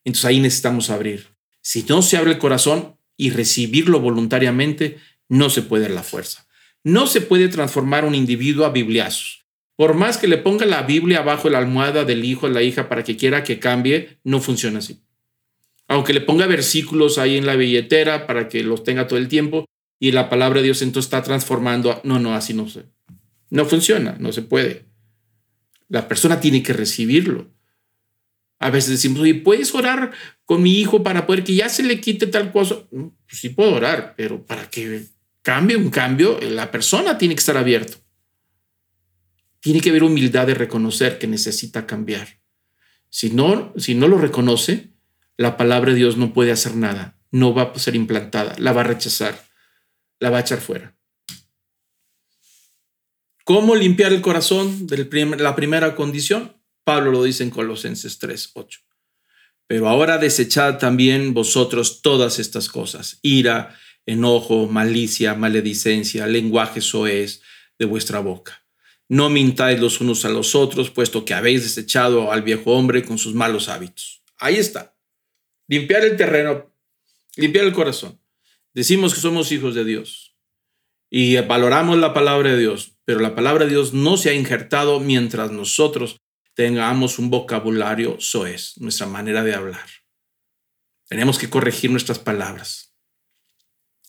[0.05, 1.27] Entonces ahí necesitamos abrir.
[1.61, 4.97] Si no se abre el corazón y recibirlo voluntariamente,
[5.27, 6.47] no se puede dar la fuerza.
[6.83, 9.45] No se puede transformar un individuo a bibliazos.
[9.75, 12.89] Por más que le ponga la Biblia bajo la almohada del hijo o la hija
[12.89, 15.01] para que quiera que cambie, no funciona así.
[15.87, 19.65] Aunque le ponga versículos ahí en la billetera para que los tenga todo el tiempo
[19.99, 21.99] y la palabra de Dios entonces está transformando.
[22.03, 22.85] No, no, así no se.
[23.49, 24.85] No funciona, no se puede.
[25.89, 27.51] La persona tiene que recibirlo.
[28.59, 30.11] A veces decimos, oye, ¿puedes orar
[30.45, 32.77] con mi hijo para poder que ya se le quite tal cosa?
[32.89, 35.05] Pues sí puedo orar, pero para que
[35.41, 37.97] cambie un cambio, la persona tiene que estar abierto.
[39.59, 42.39] Tiene que haber humildad de reconocer que necesita cambiar.
[43.09, 44.93] Si no, si no lo reconoce,
[45.37, 48.81] la palabra de Dios no puede hacer nada, no va a ser implantada, la va
[48.81, 49.47] a rechazar,
[50.19, 50.95] la va a echar fuera.
[53.43, 54.87] ¿Cómo limpiar el corazón?
[54.87, 54.97] De
[55.37, 58.79] la primera condición, Pablo lo dice en Colosenses 3, 8.
[59.67, 67.41] Pero ahora desechad también vosotros todas estas cosas, ira, enojo, malicia, maledicencia, lenguaje soez
[67.77, 68.65] de vuestra boca.
[69.07, 73.17] No mintáis los unos a los otros, puesto que habéis desechado al viejo hombre con
[73.17, 74.23] sus malos hábitos.
[74.37, 74.95] Ahí está.
[75.67, 76.73] Limpiar el terreno,
[77.35, 78.19] limpiar el corazón.
[78.73, 80.37] Decimos que somos hijos de Dios
[81.09, 84.99] y valoramos la palabra de Dios, pero la palabra de Dios no se ha injertado
[85.01, 86.21] mientras nosotros
[86.53, 89.87] tengamos un vocabulario soez, nuestra manera de hablar.
[91.07, 92.90] Tenemos que corregir nuestras palabras.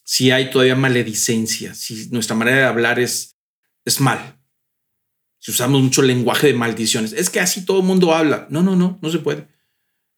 [0.05, 3.36] Si hay todavía maledicencia, si nuestra manera de hablar es,
[3.84, 4.38] es mal,
[5.42, 8.46] si usamos mucho lenguaje de maldiciones, es que así todo el mundo habla.
[8.48, 9.48] No, no, no, no se puede.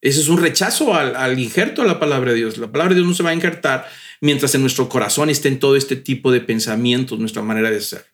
[0.02, 2.58] Ese es un rechazo al, al injerto de la palabra de Dios.
[2.58, 3.88] La palabra de Dios no se va a injertar
[4.20, 8.04] mientras en nuestro corazón estén todo este tipo de pensamientos, nuestra manera de ser.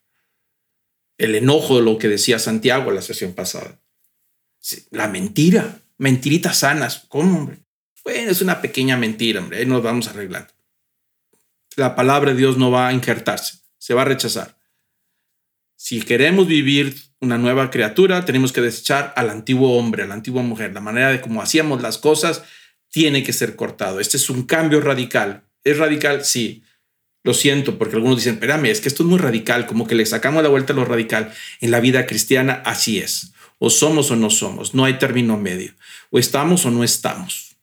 [1.19, 3.81] El enojo de lo que decía Santiago la sesión pasada.
[4.93, 7.07] La mentira, mentiritas sanas.
[7.09, 7.59] ¿Cómo, hombre?
[8.05, 9.59] Bueno, es una pequeña mentira, hombre.
[9.59, 10.53] Ahí nos vamos arreglando.
[11.81, 14.59] La palabra de Dios no va a injertarse, se va a rechazar.
[15.77, 20.43] Si queremos vivir una nueva criatura, tenemos que desechar al antiguo hombre, a la antigua
[20.43, 20.75] mujer.
[20.75, 22.43] La manera de cómo hacíamos las cosas
[22.91, 23.99] tiene que ser cortado.
[23.99, 25.45] Este es un cambio radical.
[25.65, 26.23] ¿Es radical?
[26.23, 26.65] Sí.
[27.23, 30.05] Lo siento, porque algunos dicen, espérame, es que esto es muy radical, como que le
[30.05, 31.33] sacamos la vuelta a lo radical.
[31.63, 33.33] En la vida cristiana así es.
[33.57, 35.73] O somos o no somos, no hay término medio.
[36.11, 37.57] O estamos o no estamos.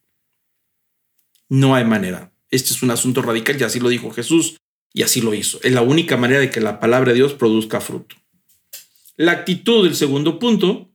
[1.50, 2.32] No hay manera.
[2.50, 4.58] Este es un asunto radical y así lo dijo Jesús.
[4.94, 5.60] Y así lo hizo.
[5.64, 8.16] Es la única manera de que la palabra de Dios produzca fruto.
[9.16, 10.92] La actitud del segundo punto,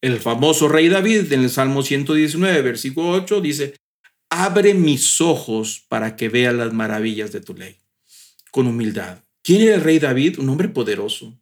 [0.00, 3.76] el famoso rey David en el Salmo 119, versículo 8, dice,
[4.30, 7.78] abre mis ojos para que vea las maravillas de tu ley,
[8.50, 9.18] con humildad.
[9.42, 10.38] ¿Quién era el rey David?
[10.38, 11.38] Un hombre poderoso,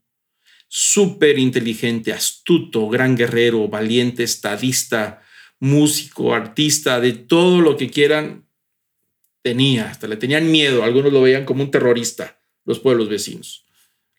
[0.68, 5.22] súper inteligente, astuto, gran guerrero, valiente, estadista,
[5.58, 8.46] músico, artista, de todo lo que quieran,
[9.42, 13.66] tenía, hasta le tenían miedo, algunos lo veían como un terrorista, los pueblos vecinos.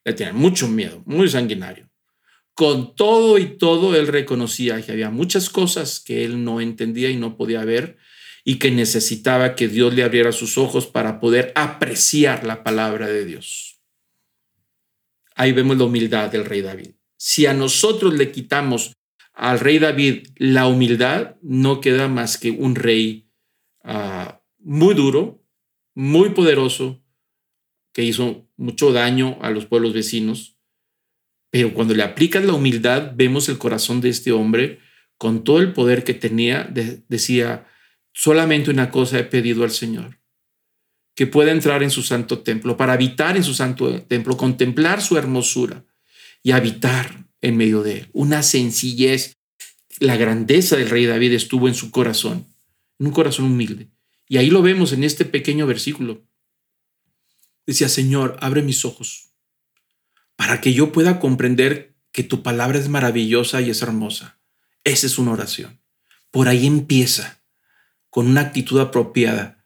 [0.03, 1.89] Le tenían mucho miedo, muy sanguinario.
[2.53, 7.15] Con todo y todo, él reconocía que había muchas cosas que él no entendía y
[7.15, 7.97] no podía ver
[8.43, 13.25] y que necesitaba que Dios le abriera sus ojos para poder apreciar la palabra de
[13.25, 13.79] Dios.
[15.35, 16.91] Ahí vemos la humildad del rey David.
[17.17, 18.93] Si a nosotros le quitamos
[19.33, 23.30] al rey David la humildad, no queda más que un rey
[24.63, 25.43] muy duro,
[25.93, 27.03] muy poderoso,
[27.93, 30.57] que hizo mucho daño a los pueblos vecinos.
[31.49, 34.79] Pero cuando le aplicas la humildad, vemos el corazón de este hombre
[35.17, 36.69] con todo el poder que tenía.
[37.09, 37.67] decía,
[38.13, 40.19] solamente una cosa he pedido al Señor,
[41.15, 45.17] que pueda entrar en su santo templo, para habitar en su santo templo, contemplar su
[45.17, 45.85] hermosura
[46.41, 48.09] y habitar en medio de él.
[48.13, 49.37] Una sencillez,
[49.99, 52.47] la grandeza del rey David estuvo en su corazón,
[52.97, 53.89] en un corazón humilde.
[54.31, 56.25] Y ahí lo vemos en este pequeño versículo.
[57.65, 59.33] Decía, Señor, abre mis ojos
[60.37, 64.39] para que yo pueda comprender que tu palabra es maravillosa y es hermosa.
[64.85, 65.81] Esa es una oración.
[66.29, 67.43] Por ahí empieza,
[68.09, 69.65] con una actitud apropiada.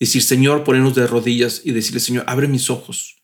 [0.00, 3.22] Decir, Señor, ponernos de rodillas y decirle, Señor, abre mis ojos,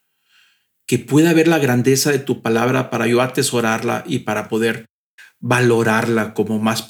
[0.85, 4.91] que pueda ver la grandeza de tu palabra para yo atesorarla y para poder
[5.39, 6.87] valorarla como más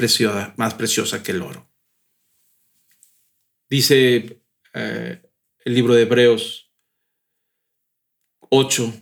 [0.56, 1.71] más preciosa que el oro.
[3.72, 4.42] Dice
[4.74, 5.22] eh,
[5.64, 6.70] el libro de Hebreos
[8.50, 8.92] 8,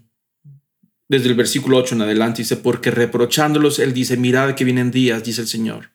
[1.09, 5.25] desde el versículo 8 en adelante, dice, porque reprochándolos, él dice, mirad que vienen días,
[5.25, 5.91] dice el Señor,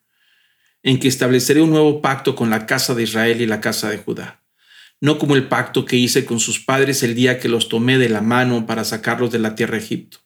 [0.84, 4.00] en que estableceré un nuevo pacto con la casa de Israel y la casa de
[4.00, 4.44] Judá,
[5.00, 8.10] no como el pacto que hice con sus padres el día que los tomé de
[8.10, 10.18] la mano para sacarlos de la tierra de Egipto,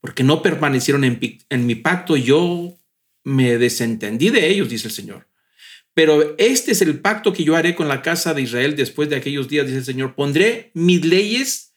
[0.00, 1.20] porque no permanecieron en,
[1.50, 2.78] en mi pacto, yo
[3.24, 5.33] me desentendí de ellos, dice el Señor.
[5.94, 9.16] Pero este es el pacto que yo haré con la casa de Israel después de
[9.16, 10.14] aquellos días, dice el Señor.
[10.14, 11.72] Pondré mis leyes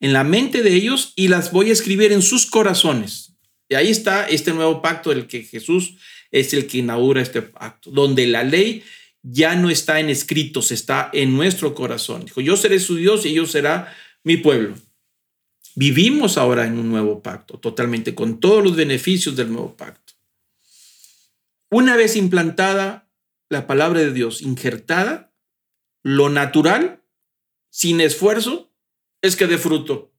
[0.00, 3.34] en la mente de ellos y las voy a escribir en sus corazones.
[3.68, 5.94] Y ahí está este nuevo pacto del que Jesús
[6.32, 8.82] es el que inaugura este pacto, donde la ley
[9.22, 12.24] ya no está en escritos, está en nuestro corazón.
[12.24, 13.94] Dijo, yo seré su Dios y ellos será
[14.24, 14.74] mi pueblo.
[15.76, 20.14] Vivimos ahora en un nuevo pacto, totalmente, con todos los beneficios del nuevo pacto.
[21.70, 23.08] Una vez implantada
[23.50, 25.34] la palabra de Dios injertada,
[26.02, 27.04] lo natural,
[27.68, 28.72] sin esfuerzo,
[29.20, 30.14] es que dé fruto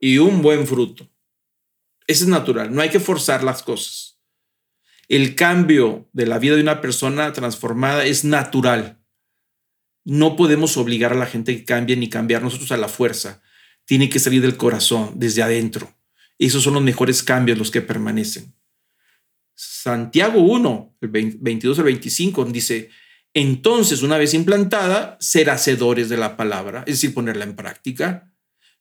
[0.00, 1.08] y un buen fruto.
[2.06, 4.20] Eso es natural, no hay que forzar las cosas.
[5.08, 9.04] El cambio de la vida de una persona transformada es natural.
[10.04, 13.42] No podemos obligar a la gente que cambie ni cambiar nosotros a la fuerza.
[13.84, 15.94] Tiene que salir del corazón, desde adentro.
[16.38, 18.55] Esos son los mejores cambios los que permanecen.
[19.56, 22.90] Santiago 1, el 22 al 25, dice,
[23.34, 28.32] entonces una vez implantada, ser hacedores de la palabra, es decir, ponerla en práctica,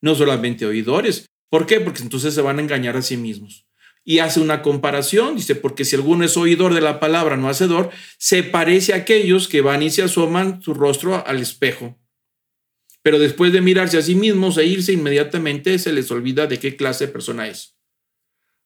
[0.01, 1.25] no solamente oidores.
[1.49, 1.79] ¿Por qué?
[1.79, 3.65] Porque entonces se van a engañar a sí mismos.
[4.03, 7.89] Y hace una comparación, dice, porque si alguno es oidor de la palabra, no hacedor,
[8.19, 11.97] se parece a aquellos que van y se asoman su rostro al espejo
[13.05, 16.75] pero después de mirarse a sí mismos e irse inmediatamente se les olvida de qué
[16.75, 17.74] clase de persona es.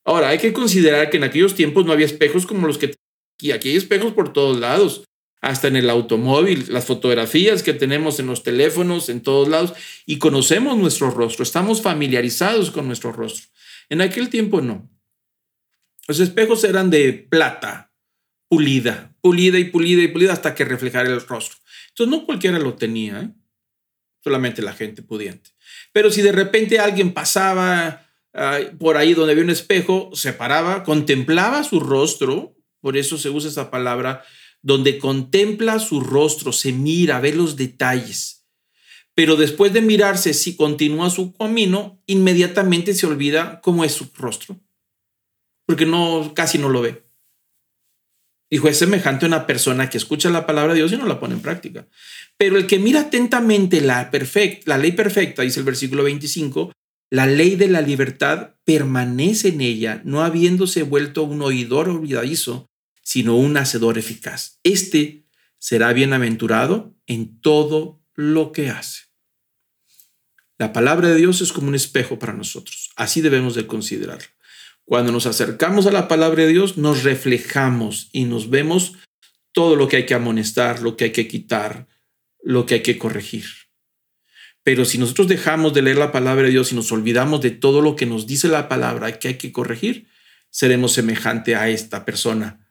[0.09, 2.95] Ahora, hay que considerar que en aquellos tiempos no había espejos como los que
[3.35, 5.03] aquí, aquí hay espejos por todos lados,
[5.39, 9.73] hasta en el automóvil, las fotografías que tenemos en los teléfonos, en todos lados,
[10.07, 13.51] y conocemos nuestro rostro, estamos familiarizados con nuestro rostro.
[13.87, 14.89] En aquel tiempo no.
[16.07, 17.93] Los espejos eran de plata,
[18.47, 21.59] pulida, pulida y pulida y pulida hasta que reflejara el rostro.
[21.89, 23.21] Entonces no cualquiera lo tenía.
[23.21, 23.29] ¿eh?
[24.23, 25.51] solamente la gente pudiente.
[25.91, 28.08] Pero si de repente alguien pasaba
[28.77, 33.49] por ahí donde había un espejo, se paraba, contemplaba su rostro, por eso se usa
[33.49, 34.23] esa palabra,
[34.61, 38.47] donde contempla su rostro, se mira, ve los detalles.
[39.15, 44.59] Pero después de mirarse, si continúa su camino, inmediatamente se olvida cómo es su rostro,
[45.65, 47.03] porque no, casi no lo ve.
[48.51, 51.19] Dijo, es semejante a una persona que escucha la palabra de Dios y no la
[51.19, 51.87] pone en práctica.
[52.37, 54.09] Pero el que mira atentamente la,
[54.65, 56.71] la ley perfecta, dice el versículo 25,
[57.09, 62.67] la ley de la libertad permanece en ella, no habiéndose vuelto un oidor olvidadizo,
[63.03, 64.59] sino un hacedor eficaz.
[64.63, 65.25] Este
[65.57, 69.03] será bienaventurado en todo lo que hace.
[70.59, 72.91] La palabra de Dios es como un espejo para nosotros.
[72.95, 74.27] Así debemos de considerarlo.
[74.83, 78.93] Cuando nos acercamos a la palabra de Dios, nos reflejamos y nos vemos
[79.51, 81.87] todo lo que hay que amonestar, lo que hay que quitar,
[82.43, 83.45] lo que hay que corregir.
[84.63, 87.81] Pero si nosotros dejamos de leer la palabra de Dios y nos olvidamos de todo
[87.81, 90.07] lo que nos dice la palabra que hay que corregir,
[90.49, 92.65] seremos semejante a esta persona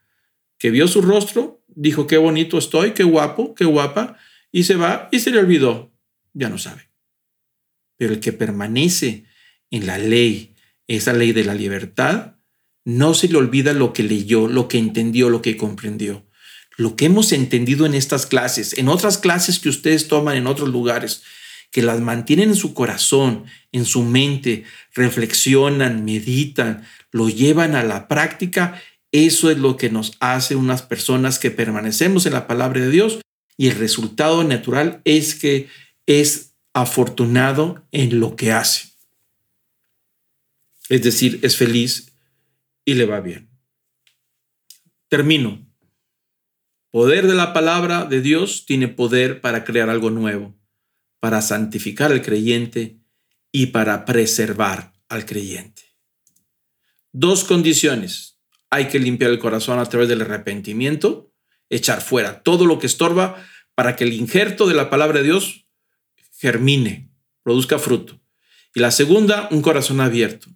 [0.59, 4.19] que vio su rostro, dijo qué bonito estoy, qué guapo, qué guapa,
[4.51, 5.93] y se va y se le olvidó.
[6.35, 6.91] Ya no sabe.
[7.97, 9.25] Pero el que permanece
[9.71, 10.55] en la ley,
[10.87, 12.37] esa ley de la libertad,
[12.85, 16.27] no se le olvida lo que leyó, lo que entendió, lo que comprendió.
[16.77, 20.69] Lo que hemos entendido en estas clases, en otras clases que ustedes toman en otros
[20.69, 21.23] lugares,
[21.71, 24.65] que las mantienen en su corazón, en su mente,
[24.95, 28.81] reflexionan, meditan, lo llevan a la práctica,
[29.13, 33.21] eso es lo que nos hace unas personas que permanecemos en la palabra de Dios
[33.57, 35.69] y el resultado natural es que
[36.07, 38.89] es afortunado en lo que hace.
[40.89, 42.13] Es decir, es feliz
[42.85, 43.51] y le va bien.
[45.09, 45.67] Termino.
[46.91, 50.55] Poder de la palabra de Dios tiene poder para crear algo nuevo,
[51.21, 52.99] para santificar al creyente
[53.53, 55.83] y para preservar al creyente.
[57.13, 58.39] Dos condiciones.
[58.71, 61.33] Hay que limpiar el corazón a través del arrepentimiento,
[61.71, 63.43] echar fuera todo lo que estorba
[63.75, 65.67] para que el injerto de la palabra de Dios
[66.39, 67.11] germine,
[67.43, 68.21] produzca fruto.
[68.75, 70.49] Y la segunda, un corazón abierto,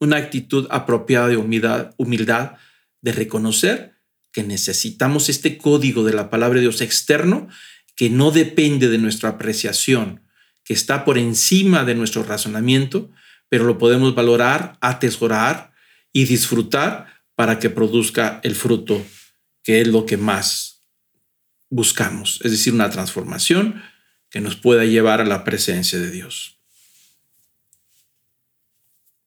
[0.00, 2.56] una actitud apropiada de humildad, humildad
[3.00, 3.94] de reconocer
[4.32, 7.48] que necesitamos este código de la palabra de Dios externo
[8.00, 10.22] que no depende de nuestra apreciación,
[10.64, 13.10] que está por encima de nuestro razonamiento,
[13.50, 15.74] pero lo podemos valorar, atesorar
[16.10, 19.04] y disfrutar para que produzca el fruto,
[19.62, 20.80] que es lo que más
[21.68, 23.82] buscamos, es decir, una transformación
[24.30, 26.58] que nos pueda llevar a la presencia de Dios.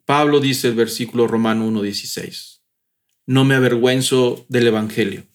[0.03, 2.61] Pablo dice el versículo romano 1.16,
[3.27, 5.27] no me avergüenzo del Evangelio,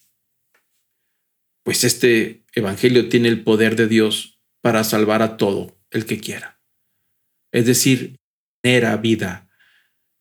[1.69, 6.63] pues este Evangelio tiene el poder de Dios para salvar a todo el que quiera.
[7.53, 8.17] Es decir,
[8.63, 9.51] genera vida,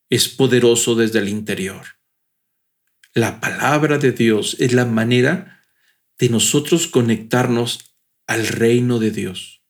[0.09, 1.85] es poderoso desde el interior.
[3.13, 5.63] La palabra de Dios es la manera
[6.17, 7.95] de nosotros conectarnos
[8.27, 9.63] al reino de Dios.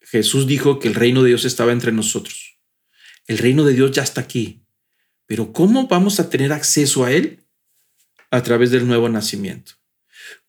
[0.00, 2.60] Jesús dijo que el reino de Dios estaba entre nosotros.
[3.26, 4.64] El reino de Dios ya está aquí.
[5.26, 7.48] Pero ¿cómo vamos a tener acceso a Él?
[8.30, 9.72] A través del nuevo nacimiento.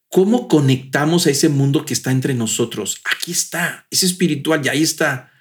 [0.10, 3.02] ¿Cómo conectamos a ese mundo que está entre nosotros?
[3.16, 5.32] Aquí está, es espiritual y ahí está.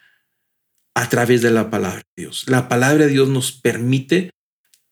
[0.95, 2.45] A través de la palabra de Dios.
[2.49, 4.31] La palabra de Dios nos permite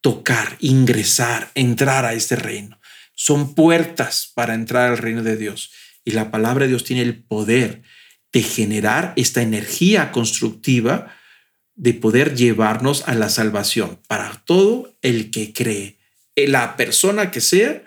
[0.00, 2.80] tocar, ingresar, entrar a este reino.
[3.14, 5.72] Son puertas para entrar al reino de Dios.
[6.04, 7.82] Y la palabra de Dios tiene el poder
[8.32, 11.12] de generar esta energía constructiva
[11.74, 15.98] de poder llevarnos a la salvación para todo el que cree.
[16.36, 17.84] La persona que sea,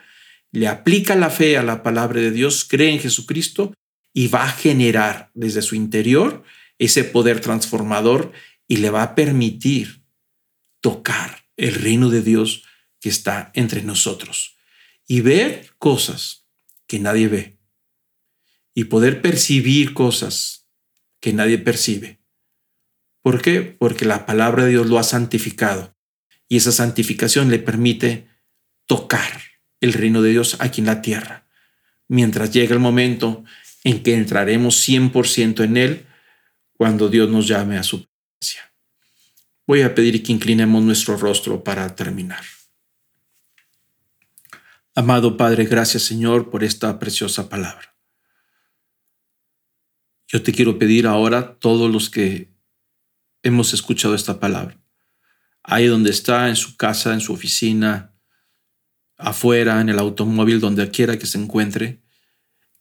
[0.52, 3.74] le aplica la fe a la palabra de Dios, cree en Jesucristo
[4.14, 6.44] y va a generar desde su interior
[6.78, 8.32] ese poder transformador
[8.68, 10.04] y le va a permitir
[10.82, 12.64] tocar el reino de Dios
[13.00, 14.58] que está entre nosotros
[15.08, 16.48] y ver cosas
[16.88, 17.60] que nadie ve
[18.74, 20.68] y poder percibir cosas
[21.20, 22.20] que nadie percibe
[23.22, 23.62] ¿Por qué?
[23.62, 25.96] Porque la palabra de Dios lo ha santificado
[26.48, 28.28] y esa santificación le permite
[28.86, 29.42] tocar
[29.82, 31.48] el reino de Dios aquí en la tierra.
[32.08, 33.44] Mientras llega el momento
[33.84, 36.06] en que entraremos 100% en Él,
[36.74, 38.74] cuando Dios nos llame a su presencia.
[39.68, 42.44] Voy a pedir que inclinemos nuestro rostro para terminar.
[44.96, 47.96] Amado Padre, gracias Señor por esta preciosa palabra.
[50.28, 52.54] Yo te quiero pedir ahora, todos los que
[53.44, 54.80] hemos escuchado esta palabra,
[55.64, 58.09] ahí donde está, en su casa, en su oficina,
[59.20, 62.02] afuera, en el automóvil, donde quiera que se encuentre,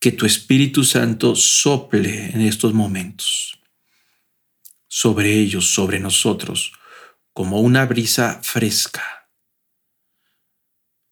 [0.00, 3.58] que tu Espíritu Santo sople en estos momentos
[4.88, 6.72] sobre ellos, sobre nosotros,
[7.34, 9.28] como una brisa fresca.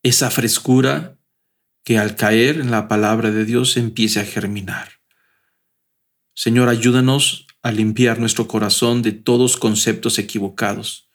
[0.03, 1.19] Esa frescura
[1.85, 4.93] que al caer en la palabra de Dios empiece a germinar.
[6.35, 11.11] Señor, ayúdanos a limpiar nuestro corazón de todos conceptos equivocados,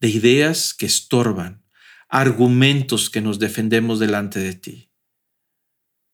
[0.00, 1.61] de ideas que estorban,
[2.12, 4.90] argumentos que nos defendemos delante de ti.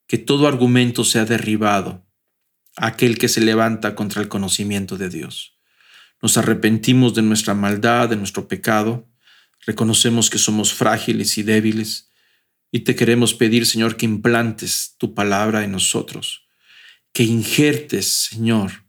[0.07, 2.07] Que todo argumento sea derribado,
[2.77, 5.59] aquel que se levanta contra el conocimiento de Dios.
[6.23, 9.11] Nos arrepentimos de nuestra maldad, de nuestro pecado,
[9.67, 12.11] reconocemos que somos frágiles y débiles,
[12.71, 16.49] y te queremos pedir, Señor, que implantes tu palabra en nosotros
[17.13, 18.85] que injertes, Señor,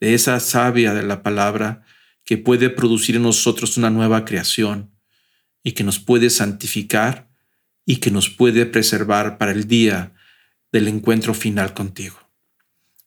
[0.00, 1.82] de esa savia de la palabra
[2.24, 4.94] que puede producir en nosotros una nueva creación
[5.62, 7.28] y que nos puede santificar
[7.84, 10.14] y que nos puede preservar para el día
[10.72, 12.18] del encuentro final contigo.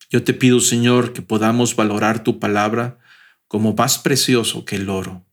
[0.10, 2.99] Yo te pido, Señor, que podamos valorar tu palabra
[3.47, 5.26] como más precioso que el oro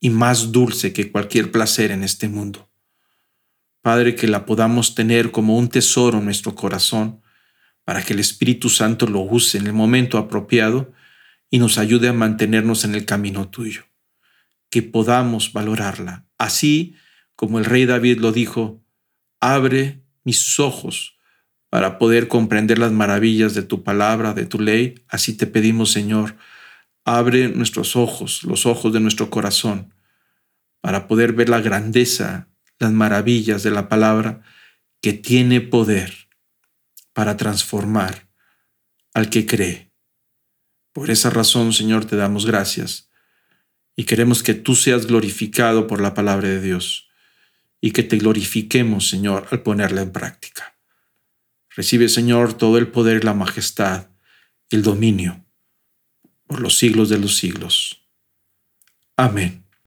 [0.00, 2.70] y más dulce que cualquier placer en este mundo.
[3.82, 7.22] Padre, que la podamos tener como un tesoro en nuestro corazón
[7.84, 10.92] para que el Espíritu Santo lo use en el momento apropiado
[11.48, 13.84] y nos ayude a mantenernos en el camino tuyo,
[14.70, 16.26] que podamos valorarla.
[16.38, 16.94] Así
[17.36, 18.82] como el rey David lo dijo,
[19.40, 21.18] abre mis ojos
[21.68, 25.04] para poder comprender las maravillas de tu palabra, de tu ley.
[25.08, 26.36] Así te pedimos, Señor,
[27.04, 29.94] abre nuestros ojos, los ojos de nuestro corazón,
[30.80, 32.48] para poder ver la grandeza,
[32.78, 34.42] las maravillas de la palabra
[35.02, 36.28] que tiene poder
[37.12, 38.28] para transformar
[39.12, 39.92] al que cree.
[40.92, 43.09] Por esa razón, Señor, te damos gracias
[44.00, 47.10] y queremos que tú seas glorificado por la palabra de Dios
[47.82, 50.74] y que te glorifiquemos, Señor, al ponerla en práctica.
[51.68, 54.06] Recibe, Señor, todo el poder, la majestad
[54.70, 55.44] el dominio
[56.46, 58.08] por los siglos de los siglos.
[59.18, 59.59] Amén